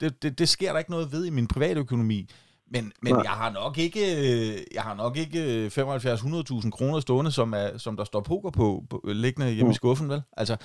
[0.00, 2.30] det, det, det sker der ikke noget ved i min private økonomi.
[2.70, 7.78] Men, men jeg har nok ikke jeg har nok ikke 75-100.000 kroner stående, som, er,
[7.78, 9.70] som der står poker på, på liggende hjemme mm.
[9.70, 10.22] i skuffen, vel?
[10.36, 10.56] Altså,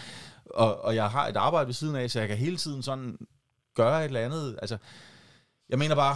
[0.45, 3.17] og, og jeg har et arbejde ved siden af, så jeg kan hele tiden sådan
[3.75, 4.59] gøre et eller andet.
[4.61, 4.77] Altså,
[5.69, 6.15] jeg mener bare,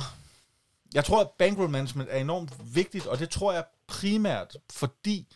[0.94, 5.28] jeg tror, at bankroll management er enormt vigtigt, og det tror jeg primært, fordi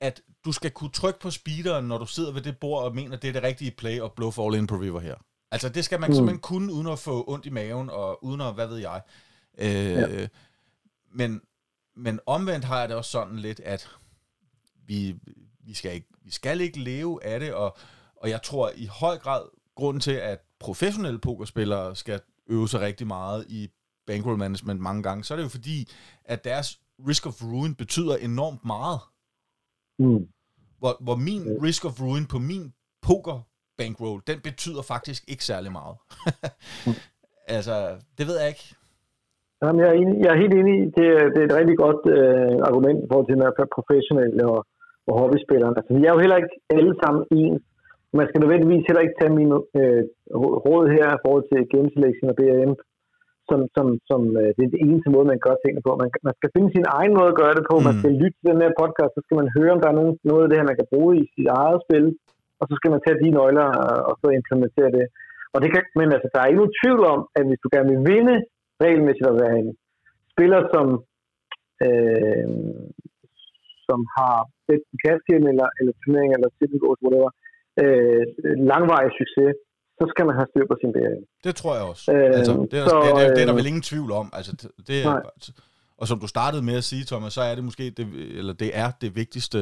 [0.00, 3.16] at du skal kunne trykke på speederen, når du sidder ved det bord og mener,
[3.16, 5.14] det er det rigtige play og bluff all in på river her.
[5.50, 6.14] Altså, det skal man mm.
[6.14, 9.02] simpelthen kunne, uden at få ondt i maven, og uden at, hvad ved jeg.
[9.58, 10.26] Øh, ja.
[11.12, 11.40] men,
[11.96, 13.88] men omvendt har jeg det også sådan lidt, at
[14.86, 15.16] vi,
[15.60, 17.76] vi, skal, ikke, vi skal ikke leve af det, og,
[18.16, 19.42] og jeg tror i høj grad,
[19.74, 23.68] grunden til, at professionelle pokerspillere skal øve sig rigtig meget i
[24.06, 25.88] bankroll management mange gange, så er det jo fordi,
[26.24, 29.00] at deres risk of ruin betyder enormt meget.
[29.98, 30.28] Mm.
[30.78, 33.47] Hvor, hvor min risk of ruin på min poker
[33.80, 35.96] bankroll, den betyder faktisk ikke særlig meget.
[36.86, 36.98] mm.
[37.56, 37.76] Altså,
[38.18, 38.66] det ved jeg ikke.
[39.62, 40.76] Jamen, jeg, er enig, jeg er helt enig.
[40.96, 44.60] Det, det er et rigtig godt øh, argument for til at være professionelle og,
[45.08, 45.72] og hobbyspillere.
[45.78, 47.62] Altså, vi er jo heller ikke alle sammen ens.
[48.18, 50.02] Man skal nødvendigvis heller ikke tage min øh,
[50.66, 52.72] råd her i forhold til game selection og BRM
[53.50, 55.92] som, som, som øh, det er det eneste måde, man gør tingene på.
[56.02, 57.74] Man, man skal finde sin egen måde at gøre det på.
[57.76, 57.84] Mm.
[57.88, 60.14] Man skal lytte til den her podcast, så skal man høre, om der er nogen,
[60.30, 62.06] noget af det her, man kan bruge i sit eget spil,
[62.60, 63.68] og så skal man tage de nøgler
[64.10, 65.06] og, så implementere det.
[65.54, 67.90] Og det kan, men altså, der er ikke nogen tvivl om, at hvis du gerne
[67.92, 68.36] vil vinde
[68.84, 69.70] regelmæssigt at være en
[70.32, 70.86] spiller, som,
[71.86, 72.46] øh,
[73.88, 74.36] som har
[74.74, 77.30] et kassen eller, eller turnering eller City whatever,
[77.82, 78.22] øh,
[78.72, 79.52] langvarig succes,
[79.98, 81.24] så skal man have styr på sin BRM.
[81.46, 82.04] Det tror jeg også.
[82.14, 84.26] Øh, altså, det, er, så, det, det, det er der øh, vel ingen tvivl om.
[84.38, 84.52] Altså,
[84.88, 85.12] det er,
[86.00, 88.04] og som du startede med at sige, Thomas, så er det måske, det,
[88.38, 89.58] eller det er det vigtigste,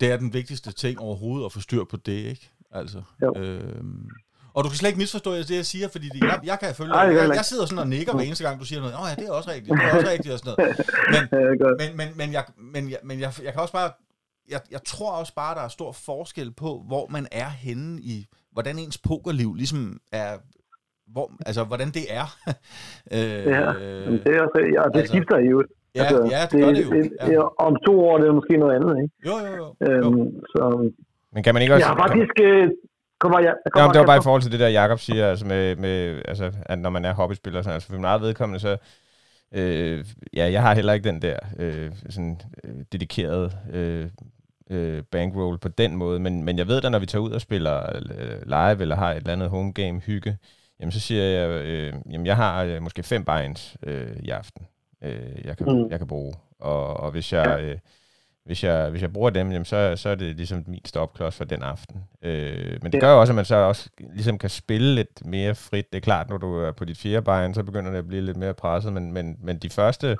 [0.00, 2.50] det er den vigtigste ting overhovedet at få styr på det, ikke?
[2.70, 3.02] Altså,
[3.36, 4.08] øhm,
[4.54, 7.00] og du kan slet ikke misforstå det, jeg siger, fordi jeg, jeg kan følge, Ej,
[7.00, 8.94] jeg, jeg sidder sådan og nikker hver eneste gang, du siger noget.
[8.94, 10.76] Åh ja, det er også rigtigt, det er også rigtigt og sådan noget.
[11.14, 11.22] Men,
[11.80, 13.90] men, men, men, jeg, men, jeg, men jeg, jeg kan også bare,
[14.48, 18.26] jeg, jeg tror også bare, der er stor forskel på, hvor man er henne i
[18.52, 20.38] hvordan ens pokerliv ligesom er,
[21.12, 22.26] hvor, altså hvordan det er.
[23.16, 23.64] øh, ja,
[24.24, 25.64] det, er også, ja, det altså, skifter jo.
[25.94, 26.94] Ja, altså, ja, det, det gør det jo.
[27.20, 27.26] Ja.
[27.26, 29.14] Det, om to år det er måske noget andet, ikke?
[29.26, 29.66] Jo, jo, jo.
[29.86, 30.32] Øhm, jo.
[30.52, 30.90] Så,
[31.32, 31.86] Men kan man ikke også...
[31.86, 32.34] Ja, faktisk...
[32.42, 32.70] Øh,
[33.20, 35.46] kommer, ja, kommer, Jamen, det var bare i forhold til det der, Jakob siger, altså
[35.46, 38.76] med, med altså, at når man er hobbyspiller, sådan, altså for min eget vedkommende, så
[39.54, 44.06] øh, ja, jeg har heller ikke den der øh, sådan, øh, dedikerede øh,
[44.70, 47.40] øh, bankroll på den måde, men, men jeg ved da, når vi tager ud og
[47.40, 50.38] spiller øh, live, eller har et eller andet home game hygge,
[50.80, 54.66] jamen så siger jeg, øh, jamen jeg har øh, måske fem binds øh, i aften,
[55.04, 55.90] øh, jeg, kan, mm.
[55.90, 57.60] jeg kan bruge, og, og hvis jeg...
[57.62, 57.78] Øh,
[58.44, 61.44] hvis jeg, hvis jeg bruger dem, jamen så, så er det ligesom min stopklods for
[61.44, 62.04] den aften.
[62.22, 65.54] Øh, men det gør jo også, at man så også ligesom kan spille lidt mere
[65.54, 65.92] frit.
[65.92, 68.22] Det er klart, når du er på dit fjerde bein, så begynder det at blive
[68.22, 70.16] lidt mere presset, men, men, men de første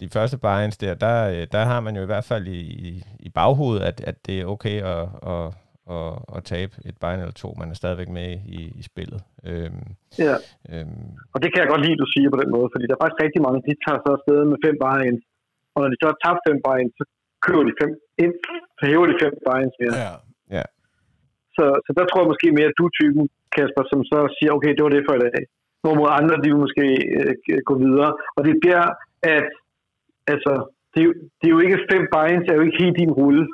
[0.00, 3.04] de første buy-ins der, der, øh, der har man jo i hvert fald i, i,
[3.20, 5.54] i baghovedet, at, at det er okay at, at,
[5.96, 7.48] at, at tabe et buy eller to.
[7.60, 9.20] Man er stadigvæk med i, i spillet.
[9.50, 9.86] Øhm,
[10.26, 10.36] ja,
[10.72, 13.02] øhm, og det kan jeg godt lide, du siger på den måde, fordi der er
[13.02, 15.24] faktisk rigtig mange, de tager så afsted med fem buy-ins,
[15.74, 17.04] og når de så har tabt fem buy så
[17.46, 17.90] køber de fem
[18.24, 18.34] ind,
[18.78, 19.94] så hæver de fem buy-ins mere.
[20.56, 20.64] Ja.
[21.56, 24.50] Så, så der tror jeg måske mere, at du er typen, Kasper, som så siger,
[24.56, 25.44] okay, det var det for i dag.
[25.82, 26.86] Hvorimod andre, de vil måske
[27.18, 28.10] øh, gå videre.
[28.36, 28.84] Og det bliver,
[29.34, 29.48] at
[30.32, 30.52] altså,
[30.92, 33.44] det er, jo, det er jo ikke fem buy-ins, er jo ikke helt din rulle.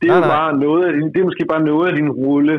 [0.00, 0.34] Det er Nej, jo nej.
[0.36, 2.56] bare noget af din, det er måske bare noget af din rulle.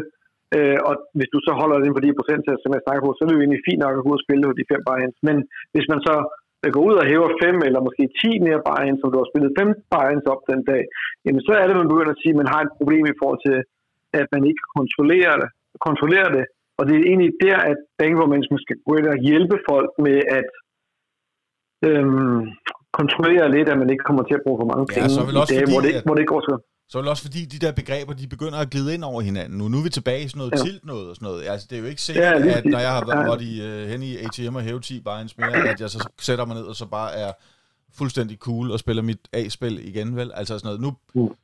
[0.58, 3.20] Øh, og hvis du så holder den på de procenttal, som jeg snakker på, så
[3.22, 5.20] er det jo egentlig fint nok at gå ud og spille på de fem buy-ins.
[5.28, 5.38] Men
[5.74, 6.16] hvis man så
[6.64, 9.52] øh, går ud og hæver fem eller måske 10 mere buy-ins, som du har spillet
[9.60, 10.82] fem buy-ins op den dag,
[11.26, 13.40] jamen så er det, man begynder at sige, at man har et problem i forhold
[13.48, 13.58] til,
[14.20, 15.50] at man ikke kontrollerer det.
[15.88, 16.46] Kontrollerer det.
[16.80, 17.78] Og det er egentlig der, at
[18.34, 20.48] management skal gå ind og hjælpe folk med at
[21.88, 22.42] øhm,
[23.00, 25.28] kontrollere lidt, at man ikke kommer til at bruge for mange Ja, penge så er
[25.30, 26.56] vel i også dage, fordi, hvor, det, ikke- hvor det ikke går så.
[26.90, 29.58] Så er det også fordi, de der begreber, de begynder at glide ind over hinanden.
[29.58, 30.58] Nu, nu er vi tilbage i sådan noget Ja.
[30.58, 31.48] tilt noget og sådan noget.
[31.48, 33.80] Altså, det er jo ikke sikkert, Ja, at når jeg har været Ja.
[33.80, 36.56] i, uh, hen i ATM og hæve 10 buy-ins mere, at jeg så sætter mig
[36.56, 37.32] ned og så bare er
[37.98, 40.32] fuldstændig cool og spiller mit A-spil igen, vel?
[40.36, 40.82] Altså sådan noget.
[40.82, 41.36] Nu, Mm.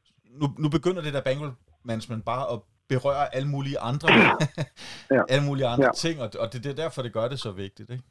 [0.41, 1.51] nu, nu begynder det der bankroll
[1.83, 4.07] management bare at berøre alle mulige andre,
[5.15, 5.21] Ja.
[5.29, 5.91] alle mulige andre Ja.
[5.97, 8.03] ting, og, og det, det er derfor, det gør det så vigtigt, ikke?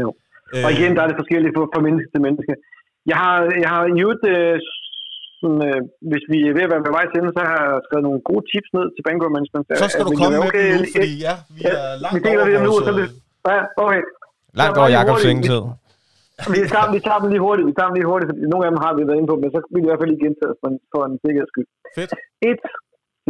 [0.00, 0.14] Jo.
[0.54, 2.54] Øh, Og igen, der er det forskelligt fra menneske til menneske.
[3.06, 4.60] Jeg har, jeg har i øvrigt, øh,
[5.40, 8.04] sådan, øh, hvis vi er ved at være med vej til så har jeg skrevet
[8.08, 9.64] nogle gode tips ned til bankroll management.
[9.82, 10.66] så skal du komme med okay?
[10.72, 13.06] dem nu, fordi ja, vi Ja, er vi langt deler over det nu, så det,
[13.50, 14.02] ja, okay.
[14.60, 15.32] Langt over Jakobs hurtigt.
[15.32, 15.62] ingen tid.
[16.54, 18.70] Vi tager, vi tager dem lige hurtigt, vi tager dem lige hurtigt, fordi nogle af
[18.72, 20.54] dem har vi været inde på, men så vil jeg i hvert fald lige gentage
[20.60, 21.68] for en, for en sikkerheds skyld.
[21.96, 22.10] Fedt.
[22.50, 22.60] Et,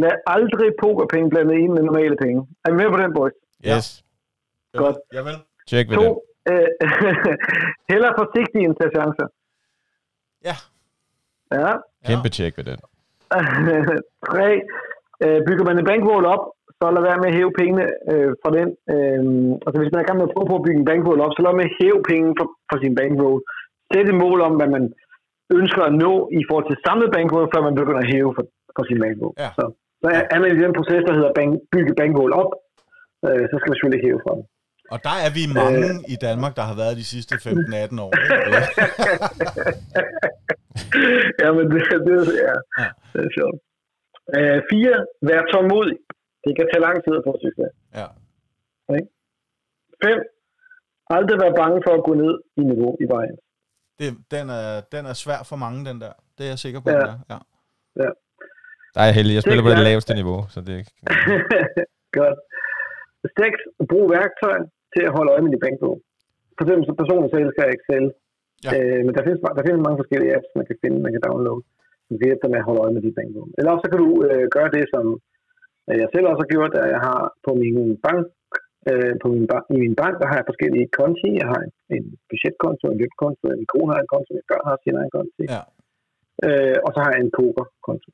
[0.02, 2.40] lad aldrig pokerpenge blande ind med normale penge.
[2.64, 3.36] Er I med på den, boys?
[3.70, 3.76] Ja.
[3.76, 3.86] Yes.
[4.82, 4.96] Godt.
[5.16, 5.36] Ja, vel.
[5.68, 6.06] Tjek ved To,
[6.48, 6.52] den.
[6.52, 6.68] øh,
[7.92, 9.28] heller forsigtig end tage chancer.
[10.48, 10.56] Ja.
[11.58, 11.70] Ja.
[12.10, 12.78] Kæmpe tjek ved den.
[14.30, 14.48] Tre,
[15.24, 16.44] øh, bygger man en bankroll op,
[16.78, 18.68] så lad være med at hæve pengene øh, fra den.
[18.94, 19.20] Øh,
[19.66, 21.32] altså hvis man er i gang med at prøve på at bygge en bankroll op,
[21.34, 23.38] så lad være med at hæve penge fra, fra sin bankroll.
[23.90, 24.84] Sæt et mål om, hvad man
[25.58, 28.44] ønsker at nå i forhold til samlet bankroll, før man begynder at hæve fra,
[28.76, 29.34] fra sin bankroll.
[29.44, 29.50] Ja.
[29.56, 29.64] Så,
[30.02, 32.50] så er, man i den proces, der hedder bank, bygge bankroll op,
[33.26, 34.44] øh, så skal man selvfølgelig hæve fra den.
[34.92, 38.10] Og der er vi mange i Danmark, der har været de sidste 15-18 år.
[38.18, 38.60] Ikke?
[41.42, 42.88] ja, men det, det, ja, Ja.
[43.12, 43.58] det er sjovt.
[44.36, 44.94] Øh, fire,
[45.28, 45.98] vær tålmodig.
[46.44, 47.70] Det kan tage lang tid at få succes.
[47.98, 48.06] Ja.
[50.04, 50.18] Fem,
[51.16, 53.36] aldrig være bange for at gå ned i niveau i vejen.
[53.98, 56.12] Det, den, er, den er svær for mange, den der.
[56.38, 56.96] Det er jeg sikker på, Ja.
[56.98, 57.40] den er.
[58.02, 58.08] Ja.
[58.94, 59.34] Der er jeg heldig.
[59.34, 60.94] Jeg spiller på det laveste niveau, så det er ikke...
[62.18, 62.38] Godt.
[63.38, 63.58] Seks,
[63.90, 64.58] brug værktøj
[64.94, 65.96] til at holde øje med din bankbog.
[66.56, 68.06] For eksempel så personligt så elsker jeg Excel.
[68.66, 68.70] Ja.
[68.74, 71.62] Øh, men der findes, der findes mange forskellige apps, man kan finde, man kan downloade,
[72.06, 73.46] som kan hjælpe dig med at holde øje med din bankbog.
[73.58, 75.04] Eller også så kan du øh, gøre det, som
[75.88, 78.24] øh, jeg selv også har gjort, at jeg har på min bank,
[78.90, 81.28] øh, på min bank, i min bank, der har jeg forskellige konti.
[81.40, 84.76] Jeg har en, en budgetkonto, en løbkonto, min kone har en konto, min børn har
[84.84, 85.40] sin egen konto.
[85.54, 85.62] Ja.
[86.46, 88.08] Øh, og så har jeg en pokerkonto.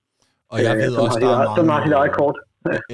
[0.52, 2.18] Og jeg øh, ved som også, har der er eget, Som har sit eget mange...
[2.20, 2.36] kort.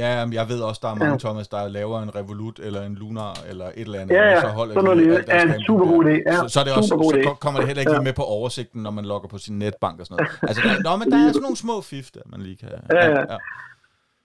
[0.03, 1.25] Ja, jamen, jeg ved også, der er mange, Ja.
[1.27, 4.13] Thomas, der laver en Revolut eller en Lunar eller et eller andet.
[4.19, 6.15] Ja, ja, og så holder sådan de noget Ja, en super god idé.
[6.31, 7.23] Ja, så, så, er det også, så idé.
[7.29, 7.99] ko- kommer det heller ikke Ja.
[7.99, 10.31] lige med på oversigten, når man logger på sin netbank og sådan noget.
[10.49, 12.69] Altså, der, nå, men der er sådan nogle små fif, der man lige kan...
[12.97, 13.23] Ja, ja.
[13.33, 13.39] ja.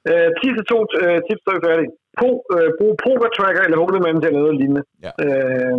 [0.09, 1.91] Øh, sidste to øh, tips, så er vi færdige.
[2.19, 4.83] Pro, øh, brug poker tracker eller hold'em manager eller noget lignende.
[5.05, 5.11] Ja.
[5.25, 5.77] Øh,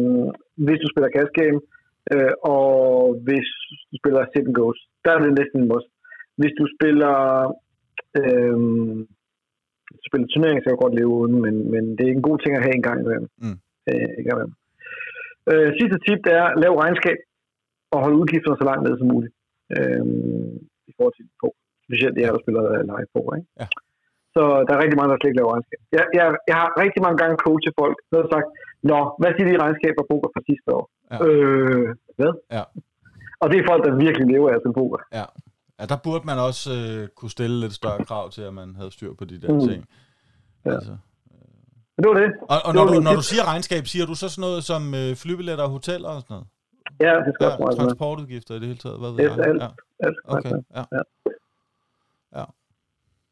[0.67, 1.59] hvis du spiller cash game,
[2.13, 2.67] øh, og
[3.27, 3.49] hvis
[3.91, 5.89] du spiller sit and goes, der er det næsten en must.
[6.41, 7.15] Hvis du spiller
[8.21, 8.57] øh,
[10.09, 12.65] spiller turnering, så jeg godt leve uden, men, men det er en god ting at
[12.67, 13.29] have en gang imellem.
[13.45, 13.59] Mm.
[13.91, 14.53] Øh, imellem.
[15.51, 17.19] Øh, sidste tip, det er, lav regnskab
[17.95, 19.35] og hold udgifterne så langt ned som muligt.
[19.77, 20.05] Øh,
[20.91, 21.49] I forhold til på.
[21.87, 23.49] Specielt jer, der spiller live på, ikke?
[23.61, 23.67] Ja.
[24.35, 25.81] Så der er rigtig mange, der slet ikke laver regnskab.
[25.97, 28.49] Jeg, jeg, jeg har rigtig mange gange coachet folk, der har sagt,
[28.91, 30.85] Nå, hvad siger de i regnskab og poker fra sidste år?
[31.13, 31.17] Ja.
[31.27, 31.87] Øh,
[32.19, 32.33] hvad?
[32.57, 32.65] Ja.
[33.43, 35.01] Og det er folk, der virkelig lever af at spille poker.
[35.19, 35.27] Ja.
[35.81, 38.91] Ja, der burde man også øh, kunne stille lidt større krav til, at man havde
[38.91, 39.61] styr på de der Mm.
[39.69, 39.85] ting.
[40.65, 40.75] Ja.
[40.75, 40.91] Altså.
[41.97, 42.31] Men det var det.
[42.43, 44.65] Og, og Det når, var du, når du siger regnskab, siger du så sådan noget
[44.65, 46.47] som øh, flybilletter og hoteller og sådan noget?
[47.01, 49.47] Ja, det skal Ja, også transportudgifter i det hele taget, hvad ved jeg?
[49.47, 49.63] alt.
[49.63, 49.69] Ja.
[50.07, 50.63] Alt Okay, med.
[50.77, 50.83] ja.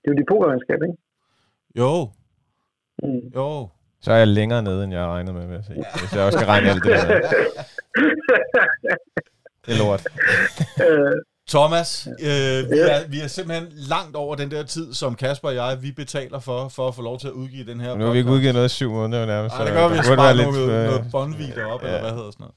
[0.02, 0.96] Det er jo de pokerregnskab, ikke?
[1.78, 2.10] Jo,
[3.02, 3.28] Mm.
[3.36, 3.68] jo.
[4.00, 5.84] Så er jeg længere nede, end jeg regnede med, vil jeg sige.
[6.00, 7.04] Hvis jeg også skal regne alt det der.
[9.66, 10.06] Det er lort.
[11.44, 12.26] Øh, Thomas, øh,
[12.70, 15.92] vi, er, vi er simpelthen langt over den der tid, som Kasper og jeg, vi
[15.92, 18.30] betaler for, for at få lov til at udgive den her Nu har vi ikke
[18.30, 19.54] udgivet noget i syv måneder nærmest.
[19.56, 19.96] Nej, det så gør vi.
[20.04, 21.86] spare være noget, øh, noget båndvideo op, ja.
[21.86, 22.54] eller hvad hedder sådan noget.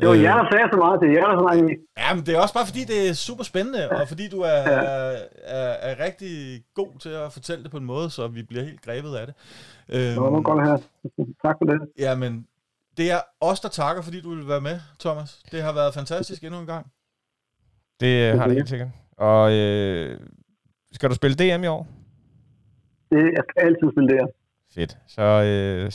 [0.00, 1.00] det var Øh, jer, der sagde så meget.
[1.00, 1.74] Det er jer, der snakker i.
[1.98, 4.48] Ja, men det er også bare fordi, det er super spændende, og fordi du er,
[4.48, 4.70] Ja.
[4.70, 8.64] er, er, er rigtig god til at fortælle det på en måde, så vi bliver
[8.64, 9.34] helt grebet af det.
[9.88, 10.76] Øhm, Det var godt her.
[11.46, 11.78] tak for det.
[11.98, 12.46] ja, men
[12.96, 15.38] det er os, der takker, fordi du vil være med, Thomas.
[15.52, 16.86] Det har været fantastisk endnu en gang.
[18.02, 18.88] Det øh, har det helt sikkert.
[19.16, 20.20] Og øh,
[20.92, 21.86] skal du spille DM i år?
[23.10, 24.26] Det, jeg skal altid spille her.
[24.74, 24.98] Fedt.
[25.08, 25.86] Så øh,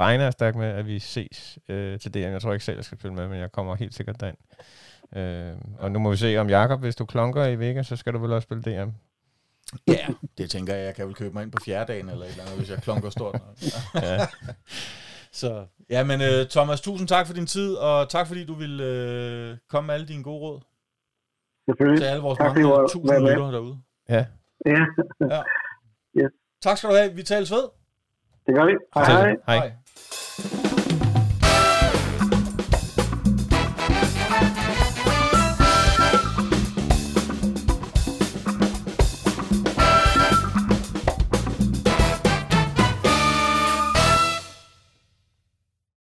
[0.00, 2.18] regner jeg stærkt med, at vi ses øh, til DM.
[2.18, 4.36] Jeg tror ikke selv, jeg skal spille med, men jeg kommer helt sikkert derind.
[5.16, 8.12] Øh, og nu må vi se om Jakob, hvis du klonker i Vegas, så skal
[8.12, 8.90] du vel også spille DM.
[9.88, 10.06] Ja,
[10.38, 12.58] det tænker jeg, jeg kan vel købe mig ind på fjerdedagen eller et eller andet,
[12.58, 13.40] hvis jeg klonker stort.
[14.02, 14.26] Ja.
[15.32, 18.84] Så, ja, men uh, Thomas, tusind tak for din tid, og tak fordi du ville
[19.52, 20.60] uh, komme med alle dine gode råd
[21.66, 22.00] Selvfølgelig.
[22.00, 23.78] til alle vores Tak, mange var- tusind lyttere derude.
[24.08, 24.26] ja.
[24.66, 24.84] Ja,
[26.62, 27.12] Tak skal du have.
[27.14, 27.64] Vi tales ved.
[28.46, 28.74] det gør vi.
[28.94, 29.36] Hej hej.
[29.46, 29.56] Hej.
[29.58, 29.72] Hej.